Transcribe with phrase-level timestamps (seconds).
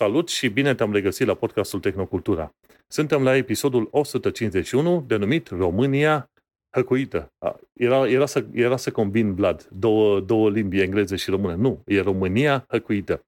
[0.00, 2.54] Salut și bine te-am regăsit la podcastul Tehnocultura.
[2.86, 6.30] Suntem la episodul 151, denumit România
[6.70, 7.32] hăcuită.
[7.72, 11.54] Era, era, să, era să combin, Vlad, două, două limbi, engleză și română.
[11.54, 13.24] Nu, e România hăcuită.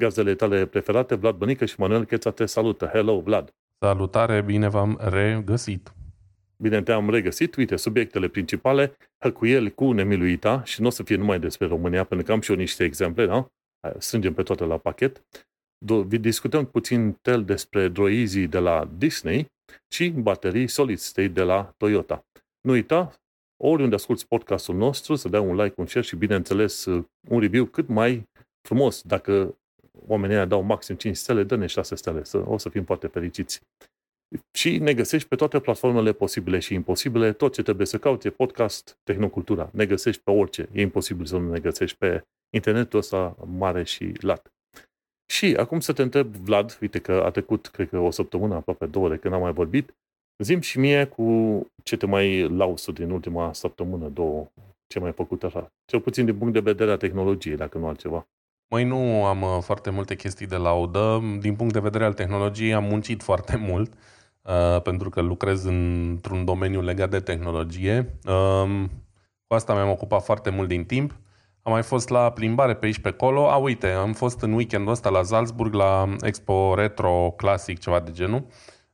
[0.00, 2.86] Gazdele tale preferate, Vlad Bănică și Manuel Cheța te salută.
[2.86, 3.50] Hello, Vlad!
[3.78, 5.92] Salutare, bine v-am regăsit!
[6.56, 7.56] Bine te-am regăsit.
[7.56, 12.26] Uite, subiectele principale, hăcuieli cu nemiluita și nu o să fie numai despre România, pentru
[12.26, 13.48] că am și eu niște exemple, da?
[13.98, 15.22] Strângem pe toate la pachet.
[16.20, 19.46] Discutăm puțin tel despre droizii de la Disney
[19.88, 22.24] și baterii solid state de la Toyota.
[22.60, 23.14] Nu uita,
[23.62, 26.84] oriunde asculti podcastul nostru, să dai un like, un share și, bineînțeles,
[27.28, 28.28] un review cât mai
[28.68, 29.02] frumos.
[29.02, 29.58] Dacă
[30.06, 33.60] oamenii aia dau maxim 5 stele, dă-ne 6 stele, să, o să fim foarte fericiți.
[34.52, 37.32] Și ne găsești pe toate platformele posibile și imposibile.
[37.32, 39.70] Tot ce trebuie să cauți e podcast Tehnocultura.
[39.72, 40.68] Ne găsești pe orice.
[40.72, 44.53] E imposibil să nu ne găsești pe internetul ăsta mare și lat.
[45.34, 48.86] Și acum să te întreb, Vlad, uite că a trecut, cred că o săptămână, aproape
[48.86, 49.94] două de când am mai vorbit,
[50.38, 54.46] Zim și mie cu ce te mai lausu din ultima săptămână, două,
[54.86, 55.72] ce mai ai făcut așa.
[55.84, 58.26] Cel puțin din punct de vedere a tehnologiei, dacă nu altceva.
[58.70, 61.22] Măi, nu am uh, foarte multe chestii de laudă.
[61.40, 63.92] Din punct de vedere al tehnologiei am muncit foarte mult,
[64.42, 68.18] uh, pentru că lucrez într-un domeniu legat de tehnologie.
[68.26, 68.84] Uh,
[69.46, 71.14] cu asta mi-am ocupat foarte mult din timp.
[71.66, 73.50] Am mai fost la plimbare pe aici pe acolo.
[73.50, 78.10] A, uite, am fost în weekendul ăsta la Salzburg, la Expo Retro Classic, ceva de
[78.10, 78.46] genul.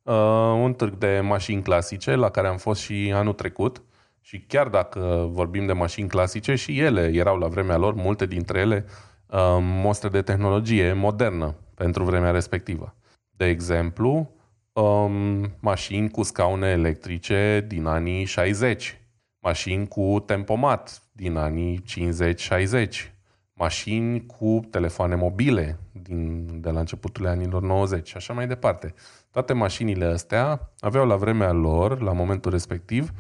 [0.03, 3.83] Uh, uh, un târg de mașini clasice la care am fost și anul trecut
[4.21, 8.59] și chiar dacă vorbim de mașini clasice și ele erau la vremea lor, multe dintre
[8.59, 8.85] ele,
[9.27, 12.95] uh, mostre de tehnologie modernă pentru vremea respectivă.
[13.31, 14.31] De exemplu,
[14.73, 19.01] um, mașini cu scaune electrice din anii 60,
[19.39, 23.13] mașini cu tempomat din anii 50-60,
[23.53, 28.95] mașini cu telefoane mobile din, de la începutul anilor 90 și așa mai departe.
[29.31, 33.11] Toate mașinile astea aveau la vremea lor, la momentul respectiv,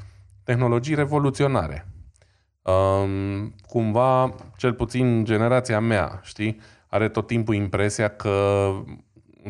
[0.44, 1.86] tehnologii revoluționare.
[2.62, 8.70] Um, cumva, cel puțin generația mea, știi, are tot timpul impresia că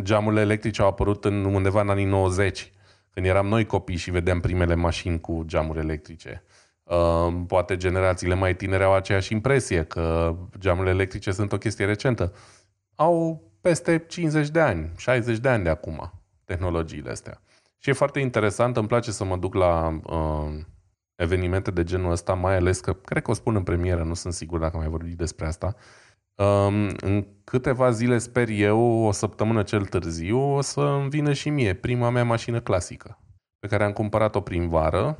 [0.03, 2.72] geamurile electrice au apărut în undeva în anii 90,
[3.11, 6.44] când eram noi copii și vedeam primele mașini cu geamuri electrice.
[6.91, 12.33] Uh, poate generațiile mai tinere au aceeași impresie că geamurile electrice sunt o chestie recentă.
[12.95, 16.12] Au peste 50 de ani, 60 de ani de acum
[16.45, 17.43] tehnologiile astea.
[17.79, 20.61] Și e foarte interesant, îmi place să mă duc la uh,
[21.15, 24.33] evenimente de genul ăsta, mai ales că, cred că o spun în premieră, nu sunt
[24.33, 25.75] sigur dacă mai vorbit despre asta.
[26.34, 31.50] Um, în câteva zile, sper eu, o săptămână cel târziu, o să îmi vină și
[31.50, 33.19] mie prima mea mașină clasică,
[33.59, 35.19] pe care am cumpărat-o prin vară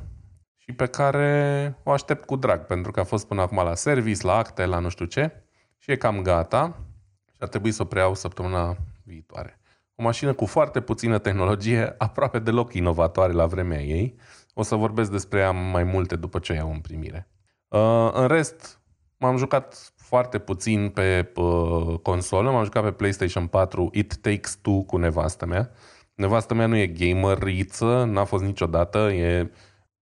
[0.63, 4.25] și pe care o aștept cu drag, pentru că a fost până acum la service,
[4.25, 5.43] la acte, la nu știu ce,
[5.77, 6.79] și e cam gata
[7.27, 9.59] și ar trebui să o preiau săptămâna viitoare.
[9.95, 14.15] O mașină cu foarte puțină tehnologie, aproape deloc inovatoare la vremea ei.
[14.53, 17.27] O să vorbesc despre ea mai multe după ce o iau în primire.
[17.67, 18.81] Uh, în rest,
[19.17, 24.83] m-am jucat foarte puțin pe uh, consolă, m-am jucat pe PlayStation 4 It Takes Two
[24.83, 25.71] cu nevastă mea.
[26.15, 29.51] Nevastă mea nu e gameriță, n-a fost niciodată, e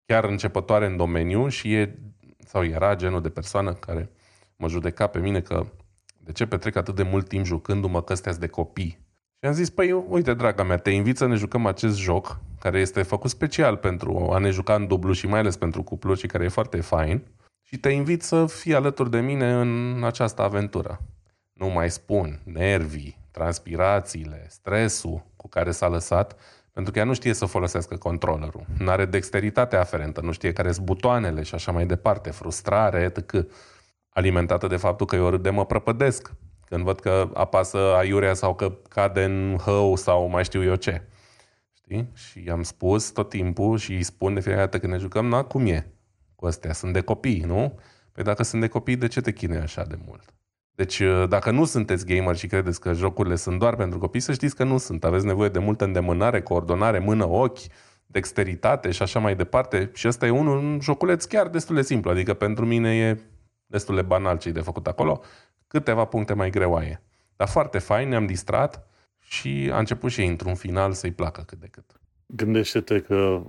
[0.09, 2.00] chiar începătoare în domeniu și e,
[2.46, 4.09] sau era genul de persoană care
[4.56, 5.66] mă judeca pe mine că
[6.18, 9.08] de ce petrec atât de mult timp jucându-mă că de copii
[9.42, 12.80] și am zis, păi uite, draga mea, te invit să ne jucăm acest joc, care
[12.80, 16.28] este făcut special pentru a ne juca în dublu și mai ales pentru cupluri și
[16.28, 17.24] care e foarte fain.
[17.62, 21.00] Și te invit să fii alături de mine în această aventură.
[21.53, 26.36] Nu mai spun, nervii, transpirațiile, stresul cu care s-a lăsat,
[26.79, 28.66] pentru că ea nu știe să folosească controllerul.
[28.78, 33.47] Nu are dexteritate aferentă, nu știe care sunt butoanele și așa mai departe, frustrare, etc.
[34.09, 36.31] Alimentată de faptul că eu râd de mă prăpădesc
[36.66, 41.01] când văd că apasă aiurea sau că cade în hău sau mai știu eu ce.
[41.73, 42.09] Știi?
[42.13, 45.44] Și i-am spus tot timpul și îi spun de fiecare dată când ne jucăm, na,
[45.44, 45.91] cum e
[46.35, 46.73] cu astea?
[46.73, 47.79] Sunt de copii, nu?
[48.11, 50.34] Păi dacă sunt de copii, de ce te chinui așa de mult?
[50.79, 54.34] Deci uh, dacă nu sunteți gamer și credeți că jocurile sunt doar pentru copii, să
[54.34, 55.03] știți că nu sunt.
[55.03, 57.59] Aveți nevoie de multă îndemânare, coordonare, mână, ochi,
[58.05, 59.91] dexteritate și așa mai departe.
[59.93, 62.09] Și ăsta e unul, un joculeț chiar destul de simplu.
[62.09, 63.17] Adică pentru mine e
[63.66, 65.22] destul de banal ce de făcut acolo
[65.67, 67.03] câteva puncte mai greoaie.
[67.35, 68.87] Dar foarte fain, ne-am distrat
[69.20, 72.02] și a început și ei într-un final să-i placă cât de cât.
[72.26, 73.41] Gândește-te că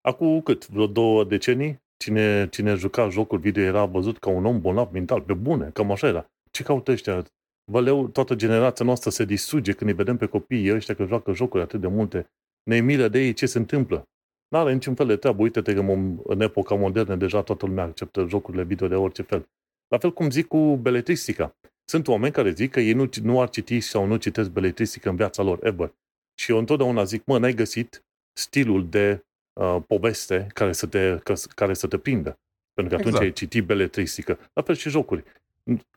[0.00, 0.68] acum cât?
[0.68, 1.82] Vreo două decenii?
[1.96, 5.90] Cine, cine juca jocul video era văzut ca un om bolnav mental, pe bune, cam
[5.90, 6.29] așa era.
[6.50, 7.24] Ce caută ăștia?
[7.64, 11.62] Văleu, toată generația noastră se distruge când îi vedem pe copiii ăștia că joacă jocuri
[11.62, 12.30] atât de multe.
[12.62, 14.08] Ne e milă de ei ce se întâmplă.
[14.48, 15.42] N-are niciun fel de treabă.
[15.42, 15.80] Uite-te că
[16.24, 19.48] în epoca modernă deja toată lumea acceptă jocurile video de orice fel.
[19.88, 21.56] La fel cum zic cu beletristica.
[21.84, 25.16] Sunt oameni care zic că ei nu, nu ar citi sau nu citesc beletristică în
[25.16, 25.94] viața lor, ever.
[26.34, 31.18] Și eu întotdeauna zic, mă, n-ai găsit stilul de uh, poveste care să, te,
[31.54, 32.38] care să te prindă.
[32.72, 33.22] Pentru că atunci exact.
[33.22, 34.38] ai citit beletristică.
[34.52, 35.24] La fel și jocuri.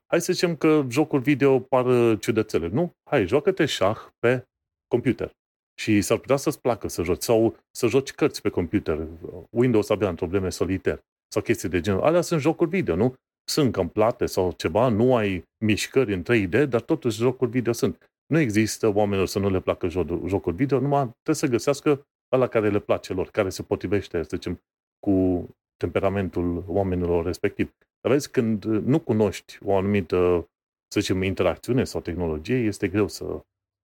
[0.07, 2.67] Hai să zicem că jocuri video par uh, ciudățele.
[2.67, 2.95] Nu?
[3.09, 4.47] Hai, joacă-te șah pe
[4.87, 5.31] computer.
[5.79, 7.21] Și s-ar putea să-ți placă să joci.
[7.21, 9.07] Sau să joci cărți pe computer.
[9.49, 11.01] Windows avea în probleme solitaire.
[11.27, 12.01] Sau chestii de genul.
[12.01, 13.13] Alea sunt jocuri video, nu?
[13.43, 18.11] Sunt cam plate sau ceva, nu ai mișcări în 3D, dar totuși jocuri video sunt.
[18.25, 19.87] Nu există oamenilor să nu le placă
[20.27, 24.29] jocuri video, numai trebuie să găsească ăla care le place lor, care se potrivește, să
[24.35, 24.61] zicem,
[24.99, 25.47] cu
[25.77, 27.73] temperamentul oamenilor respectiv.
[28.03, 30.49] Dar vezi, când nu cunoști o anumită,
[30.87, 33.39] să zicem, interacțiune sau tehnologie, este greu să,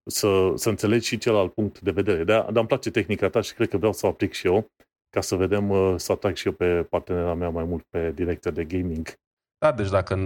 [0.09, 2.23] să, să înțelegi și celălalt punct de vedere.
[2.23, 4.71] Dar, dar îmi place tehnica ta și cred că vreau să o aplic și eu,
[5.09, 8.51] ca să vedem, uh, să atrag și eu pe partenera mea mai mult pe direcția
[8.51, 9.13] de gaming.
[9.57, 10.19] Da, deci dacă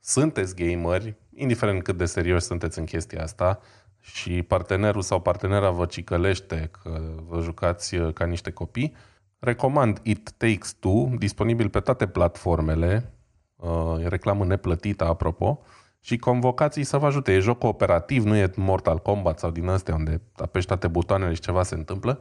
[0.00, 3.60] sunteți gameri, indiferent cât de serios sunteți în chestia asta,
[4.00, 8.94] și partenerul sau partenera vă cicălește că vă jucați uh, ca niște copii,
[9.44, 13.12] recomand It Takes Two, disponibil pe toate platformele,
[13.56, 15.60] uh, e reclamă neplătită, apropo,
[16.00, 17.32] și convocații să vă ajute.
[17.32, 21.40] E joc cooperativ, nu e Mortal Kombat sau din astea unde apeși toate butoanele și
[21.40, 22.20] ceva se întâmplă,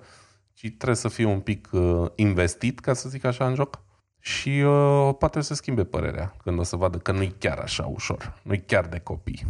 [0.53, 3.79] ci trebuie să fii un pic uh, investit, ca să zic așa, în joc
[4.19, 8.39] și uh, poate să schimbe părerea când o să vadă că nu-i chiar așa ușor,
[8.43, 9.45] nu-i chiar de copii.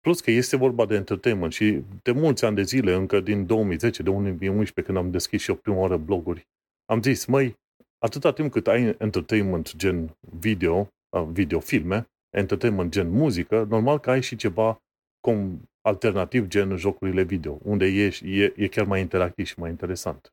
[0.00, 4.02] Plus că este vorba de entertainment și de mulți ani de zile, încă din 2010,
[4.02, 6.46] de 2011, când am deschis și eu prima oară bloguri,
[6.86, 7.56] am zis, măi,
[7.98, 12.06] atâta timp cât ai entertainment gen video, uh, videofilme,
[12.36, 14.80] entertainment gen muzică, normal că ai și ceva
[15.20, 20.32] cum alternativ gen jocurile video, unde e, e, e chiar mai interactiv și mai interesant.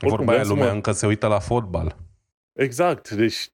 [0.00, 0.72] Vorba aia, lumea mă...
[0.72, 1.96] încă se uită la fotbal.
[2.52, 3.48] Exact, deci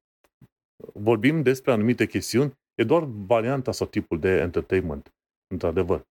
[0.94, 5.14] vorbim despre anumite chestiuni, e doar varianta sau tipul de entertainment,
[5.52, 6.06] într-adevăr.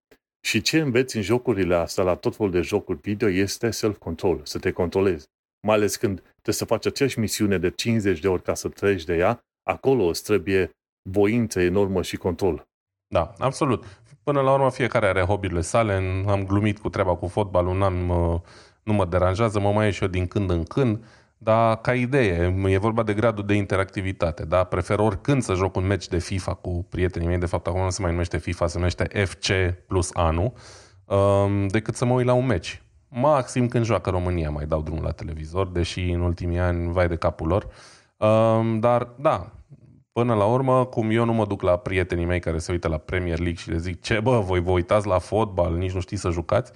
[0.46, 4.60] Și ce înveți în jocurile astea, la tot felul de jocuri video, este self-control, să
[4.60, 5.28] te controlezi.
[5.62, 9.04] Mai ales când trebuie să faci aceeași misiune de 50 de ori ca să treci
[9.04, 10.70] de ea, acolo îți trebuie
[11.10, 12.68] voință enormă și control.
[13.08, 13.84] Da, absolut.
[14.24, 16.24] Până la urmă fiecare are hobby-urile sale.
[16.28, 18.42] Am glumit cu treaba cu fotbalul, un an mă,
[18.84, 21.04] nu mă deranjează, mă mai ieși eu din când în când.
[21.38, 24.46] Dar ca idee, e vorba de gradul de interactivitate.
[24.46, 24.64] Da?
[24.64, 27.90] Prefer oricând să joc un meci de FIFA cu prietenii mei, de fapt acum nu
[27.90, 29.52] se mai numește FIFA, se numește FC
[29.88, 30.54] plus anul,
[31.06, 32.82] um, decât să mă uit la un meci.
[33.10, 37.16] Maxim când joacă România mai dau drumul la televizor, deși în ultimii ani vai de
[37.16, 37.68] capul lor.
[38.18, 39.52] Um, dar da,
[40.12, 42.98] până la urmă, cum eu nu mă duc la prietenii mei care se uită la
[42.98, 46.22] Premier League și le zic ce bă, voi vă uitați la fotbal, nici nu știți
[46.22, 46.72] să jucați,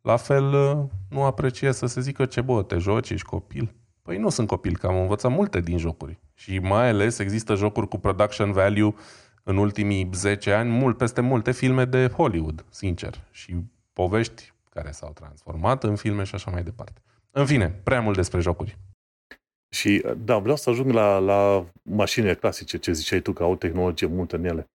[0.00, 0.78] la fel uh,
[1.08, 3.74] nu apreciez să se zică ce bă, te joci, ești copil.
[4.02, 6.18] Păi nu sunt copil, că am învățat multe din jocuri.
[6.34, 8.94] Și mai ales există jocuri cu production value
[9.42, 13.14] în ultimii 10 ani, mult peste multe filme de Hollywood, sincer.
[13.30, 13.56] Și
[13.92, 17.02] povești care s-au transformat în filme și așa mai departe.
[17.30, 18.78] În fine, prea mult despre jocuri.
[19.74, 24.06] Și da, vreau să ajung la, la mașinile clasice, ce ziceai tu, că au tehnologie
[24.06, 24.66] multă în ele.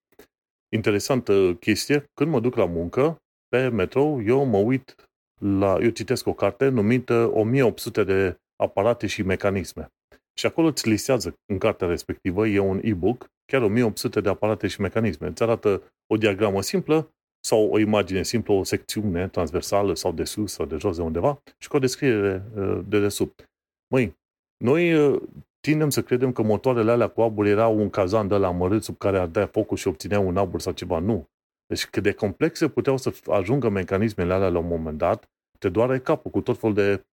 [0.69, 3.17] Interesantă chestie, când mă duc la muncă,
[3.47, 4.95] pe metrou, eu mă uit
[5.39, 9.87] la, eu citesc o carte numită 1800 de aparate și mecanisme.
[10.33, 14.81] Și acolo îți listează în cartea respectivă, e un e-book, chiar 1800 de aparate și
[14.81, 15.27] mecanisme.
[15.27, 17.13] Îți arată o diagramă simplă
[17.45, 21.41] sau o imagine simplă, o secțiune transversală sau de sus sau de jos de undeva
[21.57, 23.49] și cu o descriere uh, de desubt.
[23.93, 24.17] Măi,
[24.63, 25.21] noi uh,
[25.59, 28.97] tindem să credem că motoarele alea cu abur erau un cazan de la mărât sub
[28.97, 30.99] care ardea focul și obținea un abur sau ceva.
[30.99, 31.27] Nu.
[31.65, 35.99] Deci cât de complexe puteau să ajungă mecanismele alea la un moment dat, te doare
[35.99, 37.05] capul cu tot felul de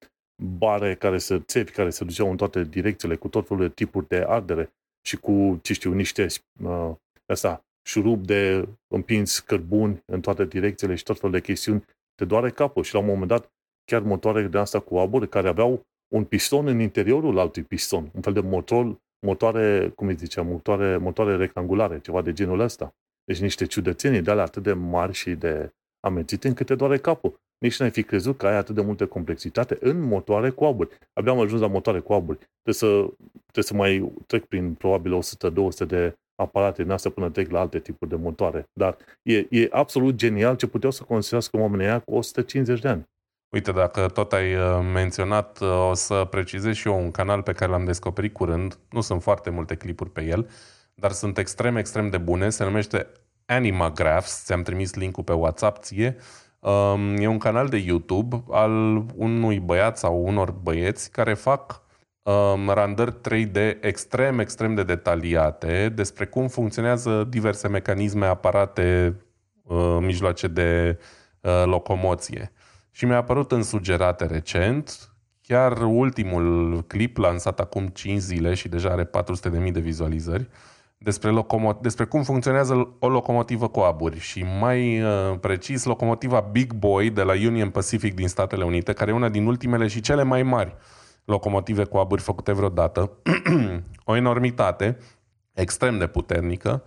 [0.58, 4.08] bare care se țepi, care se duceau în toate direcțiile, cu tot felul de tipuri
[4.08, 4.72] de ardere
[5.06, 6.26] și cu, ce știu, niște
[6.62, 6.92] uh,
[7.26, 11.84] asta, șurub de împins cărbuni în toate direcțiile și tot felul de chestiuni,
[12.14, 13.52] te doare capul și la un moment dat
[13.84, 18.20] chiar motoare de asta cu abur care aveau un piston în interiorul altui piston, un
[18.20, 22.94] fel de motor, motoare, cum îi ziceam, motoare, motoare rectangulare, ceva de genul ăsta.
[23.24, 27.40] Deci niște ciudățenii de alea atât de mari și de amețite încât te doare capul.
[27.58, 30.98] Nici n-ai fi crezut că ai atât de multă complexitate în motoare cu aburi.
[31.12, 32.38] Abia am ajuns la motoare cu aburi.
[32.38, 33.12] Trebuie să,
[33.52, 35.18] trebuie să mai trec prin probabil
[35.84, 38.68] 100-200 de aparate din astea până trec la alte tipuri de motoare.
[38.72, 43.08] Dar e, e absolut genial ce puteau să construiască oamenii aia cu 150 de ani.
[43.48, 47.52] Uite, dacă tot ai uh, menționat, uh, o să precizez și eu un canal pe
[47.52, 48.78] care l-am descoperit curând.
[48.90, 50.50] Nu sunt foarte multe clipuri pe el,
[50.94, 52.50] dar sunt extrem, extrem de bune.
[52.50, 53.06] Se numește
[53.46, 54.44] Animagraphs.
[54.44, 56.16] Ți-am trimis linkul pe WhatsApp ție.
[56.58, 61.82] Um, e un canal de YouTube al unui băiat sau unor băieți care fac
[62.22, 69.16] um, randări 3D extrem, extrem de detaliate despre cum funcționează diverse mecanisme, aparate,
[69.62, 70.98] uh, mijloace de
[71.40, 72.52] uh, locomoție.
[72.90, 75.12] Și mi-a apărut în sugerate recent,
[75.42, 80.48] chiar ultimul clip lansat acum 5 zile și deja are 400.000 de vizualizări,
[80.98, 86.72] despre, locomo- despre cum funcționează o locomotivă cu aburi și mai uh, precis locomotiva Big
[86.72, 90.22] Boy de la Union Pacific din Statele Unite, care e una din ultimele și cele
[90.22, 90.76] mai mari
[91.24, 93.10] locomotive cu aburi făcute vreodată.
[94.04, 94.98] o enormitate
[95.52, 96.82] extrem de puternică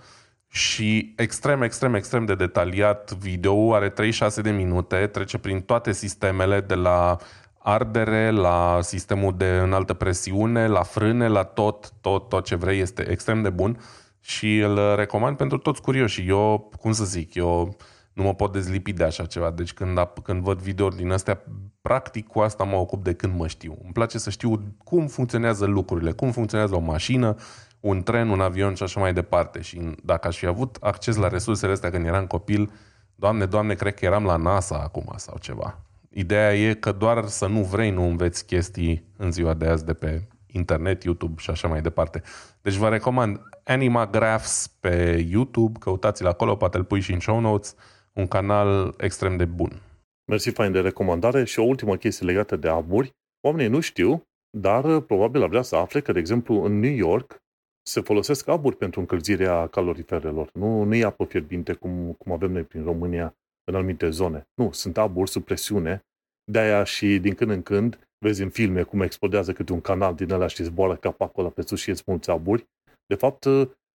[0.48, 6.62] și extrem, extrem, extrem de detaliat video, are 36 de minute, trece prin toate sistemele
[6.62, 7.18] de la
[7.58, 13.10] ardere, la sistemul de înaltă presiune, la frâne, la tot, tot, tot ce vrei, este
[13.10, 13.80] extrem de bun
[14.20, 16.28] și îl recomand pentru toți curioși.
[16.28, 17.75] Eu, cum să zic, eu
[18.13, 19.51] nu mă pot dezlipi de așa ceva.
[19.51, 21.43] Deci când, când văd videouri din astea,
[21.82, 23.77] practic cu asta mă ocup de când mă știu.
[23.84, 27.36] Îmi place să știu cum funcționează lucrurile, cum funcționează o mașină,
[27.79, 29.62] un tren, un avion și așa mai departe.
[29.62, 32.72] Și dacă aș fi avut acces la resursele astea când eram copil,
[33.15, 35.79] Doamne, Doamne, cred că eram la NASA acum sau ceva.
[36.10, 39.93] Ideea e că doar să nu vrei, nu înveți chestii în ziua de azi de
[39.93, 42.22] pe internet, YouTube și așa mai departe.
[42.62, 47.39] Deci vă recomand Anima Graphs pe YouTube, căutați-l acolo, poate îl pui și în show
[47.39, 47.75] notes,
[48.13, 49.82] un canal extrem de bun.
[50.25, 53.12] Mersi fain de recomandare și o ultimă chestie legată de aburi.
[53.48, 54.24] Oamenii nu știu,
[54.58, 57.41] dar uh, probabil ar vrea să afle că, de exemplu, în New York
[57.86, 60.50] se folosesc aburi pentru încălzirea caloriferelor.
[60.53, 64.48] Nu, nu e apă fierbinte cum, cum avem noi prin România în anumite zone.
[64.55, 66.05] Nu, sunt aburi sub presiune.
[66.51, 70.32] De-aia și din când în când vezi în filme cum explodează câte un canal din
[70.32, 72.67] ăla și zboară capacul ăla pe sus și îți mulți aburi.
[73.05, 73.46] De fapt,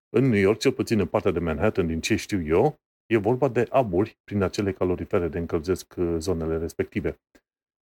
[0.09, 2.75] în New York, cel puțin în partea de Manhattan, din ce știu eu,
[3.07, 7.19] e vorba de aburi prin acele calorifere de încălzesc uh, zonele respective.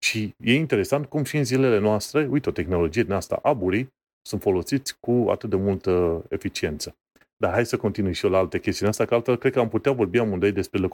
[0.05, 3.93] Și e interesant cum și în zilele noastre, uite, o tehnologie din asta, aburii,
[4.27, 6.97] sunt folosiți cu atât de multă eficiență.
[7.37, 9.69] Dar hai să continui și eu la alte chestiuni asta, că altfel cred că am
[9.69, 10.89] putea vorbi amândoi despre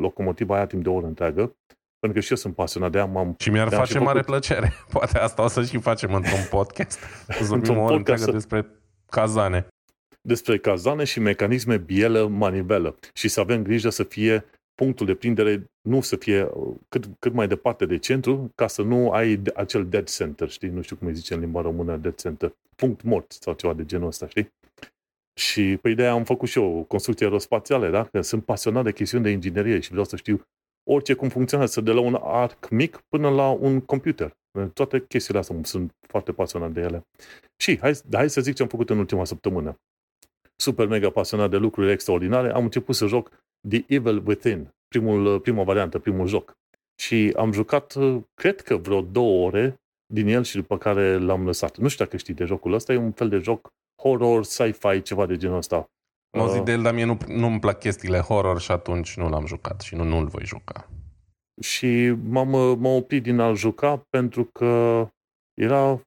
[0.00, 1.56] locomotiva aia timp de o oră întreagă,
[1.98, 3.04] pentru că și eu sunt pasionat de ea.
[3.04, 4.72] M-am, și mi-ar face și mare plăcere.
[4.92, 6.98] Poate asta o să și facem într-un podcast.
[7.38, 8.66] Să vorbim o oră întreagă despre
[9.06, 9.66] cazane.
[10.26, 12.96] Despre cazane și mecanisme bielă-manivelă.
[13.12, 17.32] Și să avem grijă să fie punctul de prindere nu să fie uh, cât, cât
[17.32, 20.68] mai departe de centru, ca să nu ai acel dead center, știi?
[20.68, 22.52] Nu știu cum îi zice în limba română dead center.
[22.76, 24.54] Punct mort sau ceva de genul ăsta, știi?
[25.40, 28.04] Și pe ideea am făcut și eu construcții aerospațiale, da?
[28.04, 30.42] Că sunt pasionat de chestiuni de inginerie și vreau să știu
[30.90, 34.36] orice cum funcționează, de la un arc mic până la un computer.
[34.72, 37.06] Toate chestiile astea sunt foarte pasionat de ele.
[37.56, 39.78] Și hai, hai să zic ce am făcut în ultima săptămână.
[40.56, 43.30] Super mega pasionat de lucruri extraordinare, am început să joc
[43.68, 46.52] The Evil Within, primul, prima variantă, primul joc.
[47.00, 47.96] Și am jucat,
[48.34, 49.74] cred că vreo două ore
[50.12, 51.76] din el și după care l-am lăsat.
[51.76, 53.68] Nu știu dacă știi de jocul ăsta, e un fel de joc
[54.02, 55.76] horror, sci-fi, ceva de genul ăsta.
[56.30, 59.46] Am auzit de el, dar mie nu, nu-mi plac chestiile horror și atunci nu l-am
[59.46, 60.88] jucat și nu, nu-l voi juca.
[61.60, 65.06] Și m-am, m-am oprit din a-l juca pentru că
[65.60, 66.00] era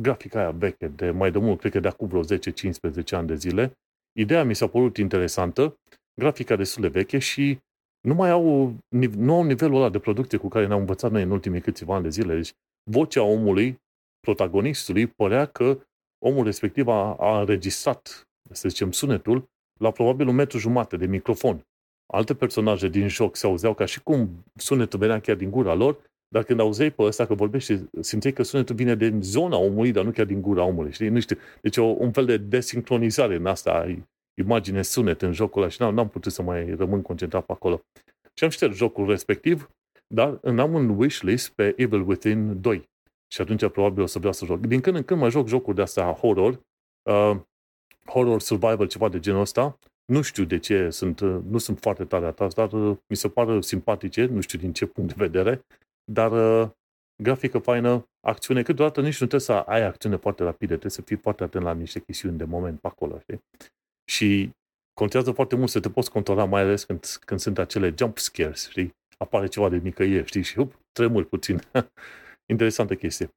[0.00, 3.34] grafica aia veche, de mai de mult, cred că de acum vreo 10-15 ani de
[3.34, 3.78] zile.
[4.12, 5.78] Ideea mi s-a părut interesantă,
[6.20, 7.58] grafica destul de veche și
[8.00, 8.74] nu mai au,
[9.16, 12.02] nu au nivelul ăla de producție cu care ne-am învățat noi în ultimii câțiva ani
[12.02, 12.34] de zile.
[12.34, 12.52] Deci
[12.90, 13.78] vocea omului,
[14.20, 15.78] protagonistului, părea că
[16.24, 19.48] omul respectiv a, a înregistrat, să zicem, sunetul
[19.80, 21.66] la probabil un metru jumate de microfon.
[22.12, 25.98] Alte personaje din joc se auzeau ca și cum sunetul venea chiar din gura lor,
[26.28, 30.04] dar când auzeai pe ăsta că vorbește, simțeai că sunetul vine din zona omului, dar
[30.04, 31.08] nu chiar din gura omului, știi?
[31.08, 31.36] Nu știu.
[31.60, 33.96] Deci o, un fel de desincronizare în asta,
[34.40, 37.80] imagine, sunet în jocul ăla și n-am, n-am putut să mai rămân concentrat pe acolo.
[38.34, 39.70] Și am șters jocul respectiv,
[40.06, 42.88] dar am un wishlist pe Evil Within 2.
[43.32, 44.60] Și atunci probabil o să vreau să joc.
[44.60, 46.60] Din când în când mai joc jocuri de astea horror,
[47.10, 47.36] uh,
[48.06, 49.78] horror survival, ceva de genul ăsta.
[50.04, 53.28] Nu știu de ce, sunt, uh, nu sunt foarte tare atras, dar uh, mi se
[53.28, 55.64] pare simpatice, nu știu din ce punct de vedere,
[56.10, 56.70] dar uh,
[57.22, 61.16] grafică faină, acțiune, câteodată nici nu trebuie să ai acțiune foarte rapide, trebuie să fii
[61.16, 63.40] foarte atent la niște chestiuni de moment pe acolo, știi?
[64.10, 64.50] Și
[64.92, 68.68] contează foarte mult să te poți controla, mai ales când, când sunt acele jump scares,
[68.68, 68.96] știi?
[69.18, 70.42] Apare ceva de nicăieri, știi?
[70.42, 71.60] Și up, tremur puțin.
[72.52, 73.28] Interesantă chestie.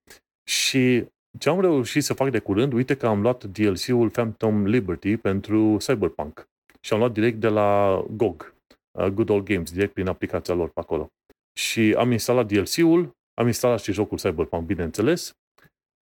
[0.50, 1.06] Și
[1.38, 5.78] ce am reușit să fac de curând, uite că am luat DLC-ul Phantom Liberty pentru
[5.78, 6.50] Cyberpunk.
[6.80, 8.56] Și am luat direct de la GOG,
[9.00, 11.08] uh, Good Old Games, direct prin aplicația lor pe acolo.
[11.62, 15.36] Și am instalat DLC-ul, am instalat și jocul Cyberpunk, bineînțeles,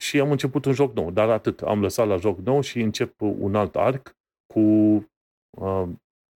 [0.04, 1.12] și am început un joc nou.
[1.12, 4.18] Dar atât, am lăsat la joc nou și încep un alt arc
[4.54, 4.60] cu
[5.58, 5.88] uh,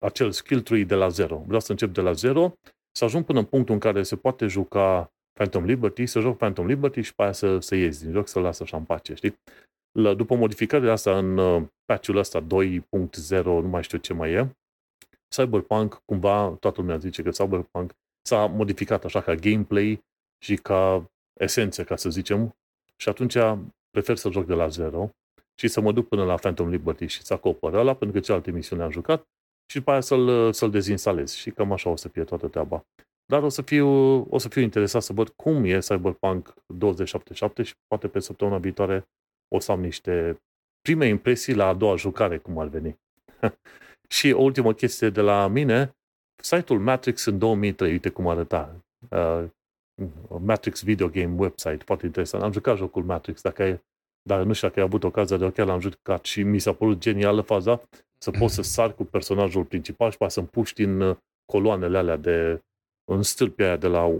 [0.06, 1.44] acel skill tree de la zero.
[1.46, 2.54] Vreau să încep de la zero,
[2.92, 6.66] să ajung până în punctul în care se poate juca Phantom Liberty, să joc Phantom
[6.68, 9.36] Liberty și pe aia să, să ies din joc, să-l las așa în pace, știi?
[10.00, 14.56] La, după modificările astea în uh, patch-ul ăsta 2.0, nu mai știu ce mai e,
[15.36, 17.94] Cyberpunk, cumva, toată lumea zice că Cyberpunk
[18.26, 20.04] s-a modificat așa ca gameplay
[20.44, 22.56] și ca esență, ca să zicem,
[22.96, 23.38] și atunci
[23.90, 25.10] prefer să joc de la zero
[25.60, 28.52] și să mă duc până la Phantom Liberty și să acopăr ăla, pentru că celelalte
[28.52, 29.24] misiuni am jucat,
[29.72, 31.34] și după aia să-l, să-l dezinstalez.
[31.34, 32.86] Și cam așa o să fie toată treaba.
[33.26, 33.88] Dar o să fiu,
[34.30, 39.08] o să fiu interesat să văd cum e Cyberpunk 2077 și poate pe săptămâna viitoare
[39.56, 40.42] o să am niște
[40.82, 43.00] prime impresii la a doua jucare, cum ar veni.
[44.16, 45.96] și o ultimă chestie de la mine,
[46.36, 48.76] site-ul Matrix în 2003, uite cum arăta.
[49.10, 49.44] Uh,
[50.40, 52.44] Matrix Video Game Website, foarte interesant.
[52.44, 53.82] Am jucat jocul Matrix, dacă ai,
[54.22, 57.00] dar nu știu dacă ai avut ocazia de chiar l-am jucat și mi s-a părut
[57.00, 57.82] genială faza
[58.18, 62.18] să poți să sari cu personajul principal și poate să împuști în uh, coloanele alea
[62.18, 62.62] de
[63.12, 64.12] în stâlpii aia de la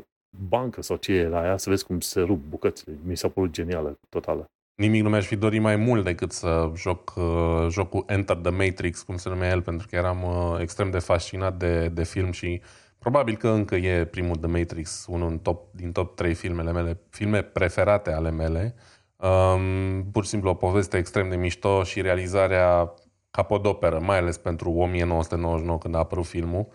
[0.50, 2.98] bancă sau ce e la aia, să vezi cum se rup bucățile.
[3.06, 4.52] Mi s-a părut genială, totală.
[4.76, 9.02] Nimic nu mi-aș fi dorit mai mult decât să joc uh, jocul Enter the Matrix,
[9.02, 12.62] cum se numea el, pentru că eram uh, extrem de fascinat de, de film și
[13.00, 17.00] probabil că încă e primul The Matrix, unul în top, din top 3 filmele mele,
[17.10, 18.76] filme preferate ale mele.
[19.16, 22.94] Um, pur și simplu o poveste extrem de mișto și realizarea
[23.32, 26.60] capodoperă, mai ales pentru 1999 când a apărut filmul.
[26.60, 26.72] Um,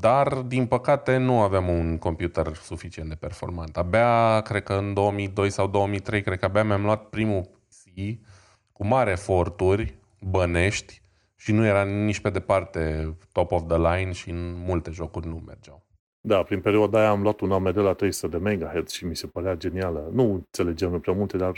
[0.00, 3.76] dar, din păcate, nu aveam un computer suficient de performant.
[3.76, 8.18] Abia, cred că în 2002 sau 2003, cred că abia mi-am luat primul PC
[8.72, 11.02] cu mari eforturi, bănești,
[11.36, 15.42] și nu era nici pe departe top of the line și în multe jocuri nu
[15.46, 15.82] mergeau.
[16.20, 19.26] Da, prin perioada aia am luat un AMD la 300 de MHz și mi se
[19.26, 20.08] părea genială.
[20.12, 21.52] Nu înțelegeam prea multe, dar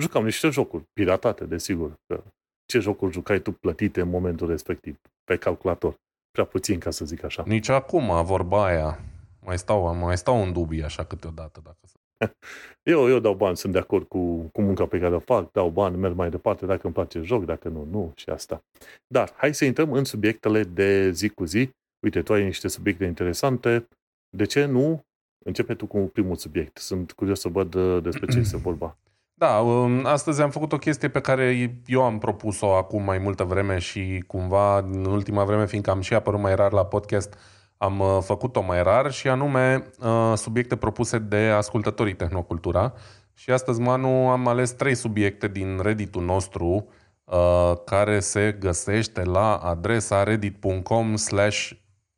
[0.00, 2.00] jucam niște jocuri piratate, desigur.
[2.06, 2.22] Că
[2.66, 6.00] ce jocuri jucai tu plătite în momentul respectiv pe calculator?
[6.32, 7.42] Prea puțin, ca să zic așa.
[7.46, 9.00] Nici acum, vorba aia.
[9.40, 11.60] Mai stau, mai stau în dubii așa câteodată.
[11.64, 11.96] Dacă să...
[12.92, 15.70] eu, eu dau bani, sunt de acord cu, cu munca pe care o fac, dau
[15.70, 18.64] bani, merg mai departe, dacă îmi place joc, dacă nu, nu și asta.
[19.06, 21.70] Dar hai să intrăm în subiectele de zi cu zi.
[22.04, 23.88] Uite, tu ai niște subiecte interesante.
[24.36, 25.04] De ce nu?
[25.44, 26.76] Începe tu cu primul subiect.
[26.78, 28.96] Sunt curios să văd uh, despre ce este vorba.
[29.34, 33.44] Da, um, astăzi am făcut o chestie pe care eu am propus-o acum mai multă
[33.44, 37.38] vreme și cumva în ultima vreme, fiindcă am și apărut mai rar la podcast,
[37.76, 42.92] am uh, făcut-o mai rar și anume uh, subiecte propuse de ascultătorii Tehnocultura.
[43.34, 46.88] Și astăzi, Manu, am ales trei subiecte din Reddit-ul nostru
[47.24, 51.70] uh, care se găsește la adresa reddit.com slash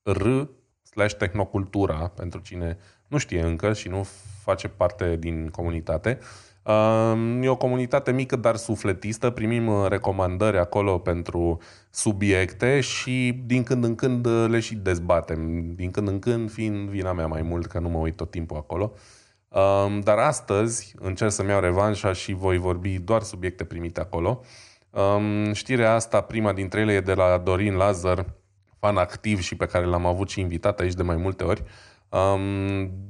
[0.03, 0.27] r
[0.83, 4.07] slash tehnocultura pentru cine nu știe încă și nu
[4.43, 6.19] face parte din comunitate.
[7.41, 9.31] E o comunitate mică, dar sufletistă.
[9.31, 11.59] Primim uh, recomandări acolo pentru
[11.91, 15.73] subiecte și din când în când uh, le și dezbatem.
[15.75, 18.57] Din când în când fiind vina mea mai mult, că nu mă uit tot timpul
[18.57, 18.93] acolo.
[20.03, 24.41] Dar astăzi încerc să-mi iau revanșa și voi vorbi doar subiecte primite acolo.
[25.53, 28.27] Știrea asta, prima dintre ele, e de la Dorin Lazar,
[28.79, 31.63] fan activ și pe care l-am avut și invitat aici de mai multe ori,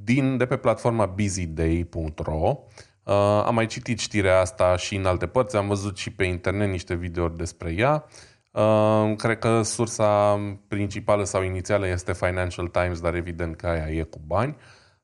[0.03, 2.59] din, de pe platforma busyday.ro.
[3.05, 6.69] Uh, am mai citit știrea asta și în alte părți, am văzut și pe internet
[6.69, 8.05] niște videouri despre ea.
[8.51, 14.03] Uh, cred că sursa principală sau inițială este Financial Times, dar evident că aia e
[14.03, 14.57] cu bani.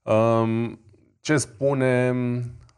[0.03, 0.71] Uh,
[1.21, 2.15] ce spune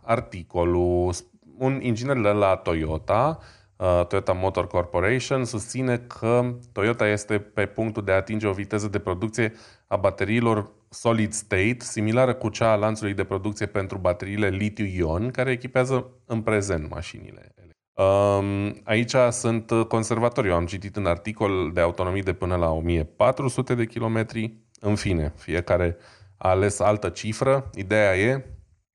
[0.02, 1.14] articolul?
[1.58, 3.38] Un inginer de la Toyota,
[3.76, 8.88] uh, Toyota Motor Corporation, susține că Toyota este pe punctul de a atinge o viteză
[8.88, 9.52] de producție
[9.86, 15.50] a bateriilor solid state, similară cu cea a lanțului de producție pentru bateriile litiu-ion, care
[15.50, 17.54] echipează în prezent mașinile.
[17.92, 20.48] Um, aici sunt conservatori.
[20.48, 24.56] Eu am citit în articol de autonomii de până la 1400 de kilometri.
[24.80, 25.96] În fine, fiecare
[26.36, 27.70] a ales altă cifră.
[27.74, 28.44] Ideea e,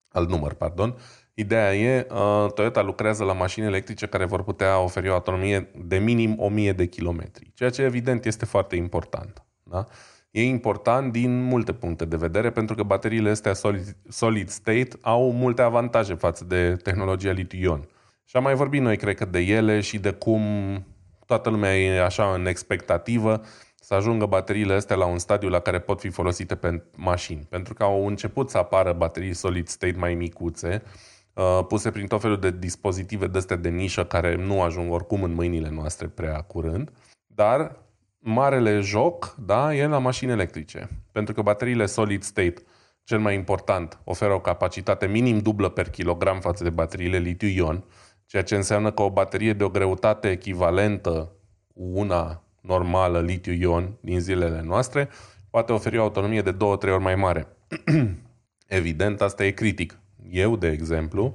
[0.10, 0.96] al număr, pardon,
[1.40, 5.98] Ideea e, uh, Toyota lucrează la mașini electrice care vor putea oferi o autonomie de
[5.98, 9.46] minim 1000 de kilometri, ceea ce evident este foarte important.
[9.64, 9.86] Da?
[10.32, 15.32] E important din multe puncte de vedere pentru că bateriile astea solid, solid state au
[15.32, 17.88] multe avantaje față de tehnologia litiu-ion.
[18.26, 20.42] Și am mai vorbit noi, cred că, de ele și de cum
[21.26, 23.42] toată lumea e așa în expectativă
[23.76, 27.46] să ajungă bateriile astea la un stadiu la care pot fi folosite pe mașini.
[27.50, 30.84] Pentru că au început să apară baterii solid state mai micuțe,
[31.34, 35.24] uh, puse prin tot felul de dispozitive de astea de nișă care nu ajung oricum
[35.24, 36.92] în mâinile noastre prea curând,
[37.28, 37.76] dar
[38.19, 40.89] marele joc da, e la mașini electrice.
[41.12, 42.63] Pentru că bateriile solid state,
[43.03, 47.84] cel mai important, oferă o capacitate minim dublă per kilogram față de bateriile litiu-ion,
[48.25, 51.32] ceea ce înseamnă că o baterie de o greutate echivalentă
[51.73, 55.10] cu una normală litiu-ion din zilele noastre
[55.49, 57.47] poate oferi o autonomie de 2-3 ori mai mare.
[58.67, 59.99] Evident, asta e critic.
[60.30, 61.34] Eu, de exemplu,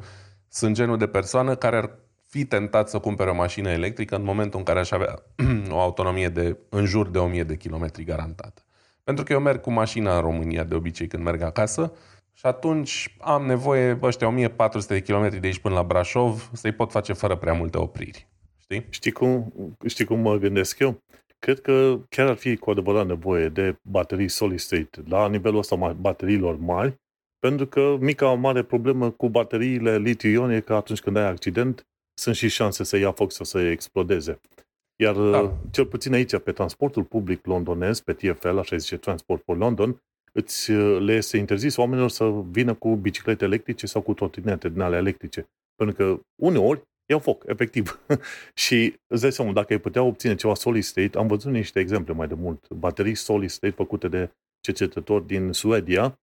[0.48, 1.98] sunt genul de persoană care ar
[2.32, 5.22] fi tentat să cumpere o mașină electrică în momentul în care aș avea
[5.70, 8.62] o autonomie de în jur de 1000 de kilometri garantată.
[9.04, 11.92] Pentru că eu merg cu mașina în România de obicei când merg acasă
[12.32, 16.90] și atunci am nevoie, ăștia 1400 de kilometri de aici până la Brașov, să-i pot
[16.90, 18.28] face fără prea multe opriri.
[18.56, 18.86] Știi?
[18.88, 19.52] Știi cum,
[19.86, 21.02] știi cum mă gândesc eu?
[21.38, 25.76] Cred că chiar ar fi cu adevărat nevoie de baterii solid state la nivelul ăsta
[25.76, 27.00] bateriilor mari,
[27.38, 32.34] pentru că mica mare problemă cu bateriile litiu-ion e că atunci când ai accident, sunt
[32.34, 34.40] și șanse să ia foc sau să explodeze.
[34.96, 35.56] Iar da.
[35.70, 40.72] cel puțin aici, pe transportul public londonez, pe TFL, așa zice Transport for London, îți,
[40.72, 45.48] le este interzis oamenilor să vină cu biciclete electrice sau cu trotinete din ale electrice.
[45.74, 48.00] Pentru că uneori iau foc, efectiv.
[48.64, 52.12] și îți dai seama, dacă ai putea obține ceva solid state, am văzut niște exemple
[52.12, 56.20] mai de mult, baterii solid state făcute de cercetători din Suedia,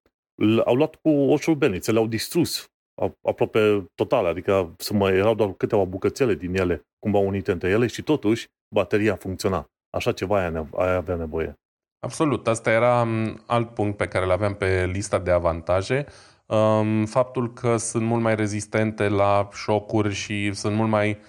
[0.65, 2.71] au luat cu o șurbelniță, le-au distrus
[3.21, 7.88] aproape total, adică să mai erau doar câteva bucățele din ele cumva unite între ele
[7.88, 9.65] și totuși bateria funcționa.
[9.89, 11.53] Așa ceva ai, ai avea nevoie.
[11.99, 12.47] Absolut.
[12.47, 13.07] Asta era
[13.45, 16.05] alt punct pe care îl aveam pe lista de avantaje.
[16.45, 21.19] Um, faptul că sunt mult mai rezistente la șocuri și sunt mult mai,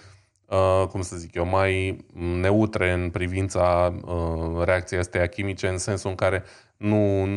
[0.45, 6.09] uh, cum să zic eu, mai neutre în privința uh, reacției astea chimice, în sensul
[6.09, 6.43] în care
[6.77, 7.27] nu,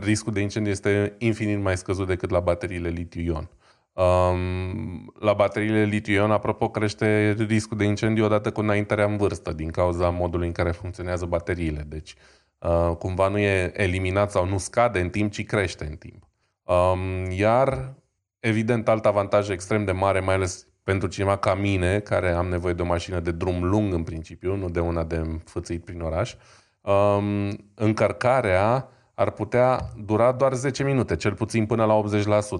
[0.00, 3.50] riscul de incendiu este infinit mai scăzut decât la bateriile litiu-ion.
[3.94, 9.70] Um, la bateriile litiu-ion, apropo, crește riscul de incendiu odată cu înaintarea în vârstă, din
[9.70, 11.84] cauza modului în care funcționează bateriile.
[11.88, 12.14] Deci,
[12.58, 16.28] uh, cumva nu e eliminat sau nu scade în timp, ci crește în timp.
[16.62, 17.94] Um, iar,
[18.38, 22.74] evident, alt avantaj extrem de mare, mai ales pentru cineva ca mine, care am nevoie
[22.74, 26.34] de o mașină de drum lung în principiu, nu de una de înfățit prin oraș,
[26.80, 32.02] um, încărcarea ar putea dura doar 10 minute, cel puțin până la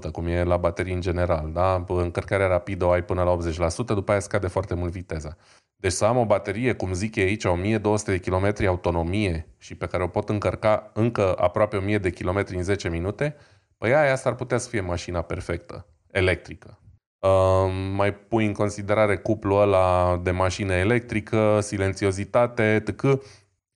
[0.08, 1.50] 80%, cum e la baterii în general.
[1.52, 1.84] Da?
[1.88, 5.36] Încărcarea rapidă o ai până la 80%, după aia scade foarte mult viteza.
[5.76, 9.86] Deci să am o baterie, cum zic eu aici, 1200 de km autonomie și pe
[9.86, 13.36] care o pot încărca încă aproape 1000 de km în 10 minute,
[13.78, 16.78] păi aia asta ar putea să fie mașina perfectă, electrică.
[17.18, 23.18] Uh, mai pui în considerare cuplul ăla de mașină electrică, silențiozitate, etc.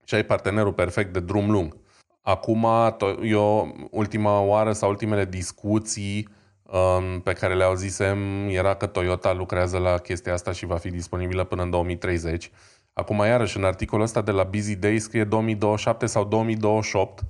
[0.04, 1.76] și ai partenerul perfect de drum lung.
[2.28, 2.66] Acum,
[3.22, 6.28] eu, ultima oară sau ultimele discuții
[6.62, 10.90] um, pe care le auzisem era că Toyota lucrează la chestia asta și va fi
[10.90, 12.50] disponibilă până în 2030.
[12.92, 17.22] Acum, iarăși, în articolul ăsta de la Busy Day scrie 2027 sau 2028.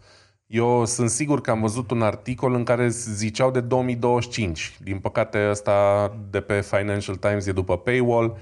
[0.47, 4.79] Eu sunt sigur că am văzut un articol în care ziceau de 2025.
[4.83, 8.37] Din păcate, ăsta de pe Financial Times e după paywall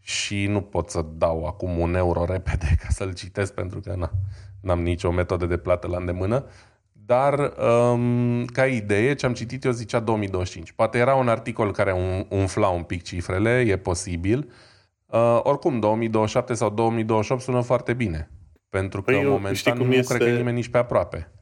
[0.00, 4.10] și nu pot să dau acum un euro repede ca să-l citesc pentru că na,
[4.60, 6.44] n-am nicio metodă de plată la îndemână,
[6.92, 7.52] dar
[7.92, 10.72] um, ca idee, ce am citit eu zicea 2025.
[10.72, 14.50] Poate era un articol care umfla un pic cifrele, e posibil.
[15.06, 18.30] Uh, oricum, 2027 sau 2028 sună foarte bine.
[18.68, 20.14] Pentru că păi eu, momentan cum nu este...
[20.14, 21.32] cred că nimeni nici pe aproape.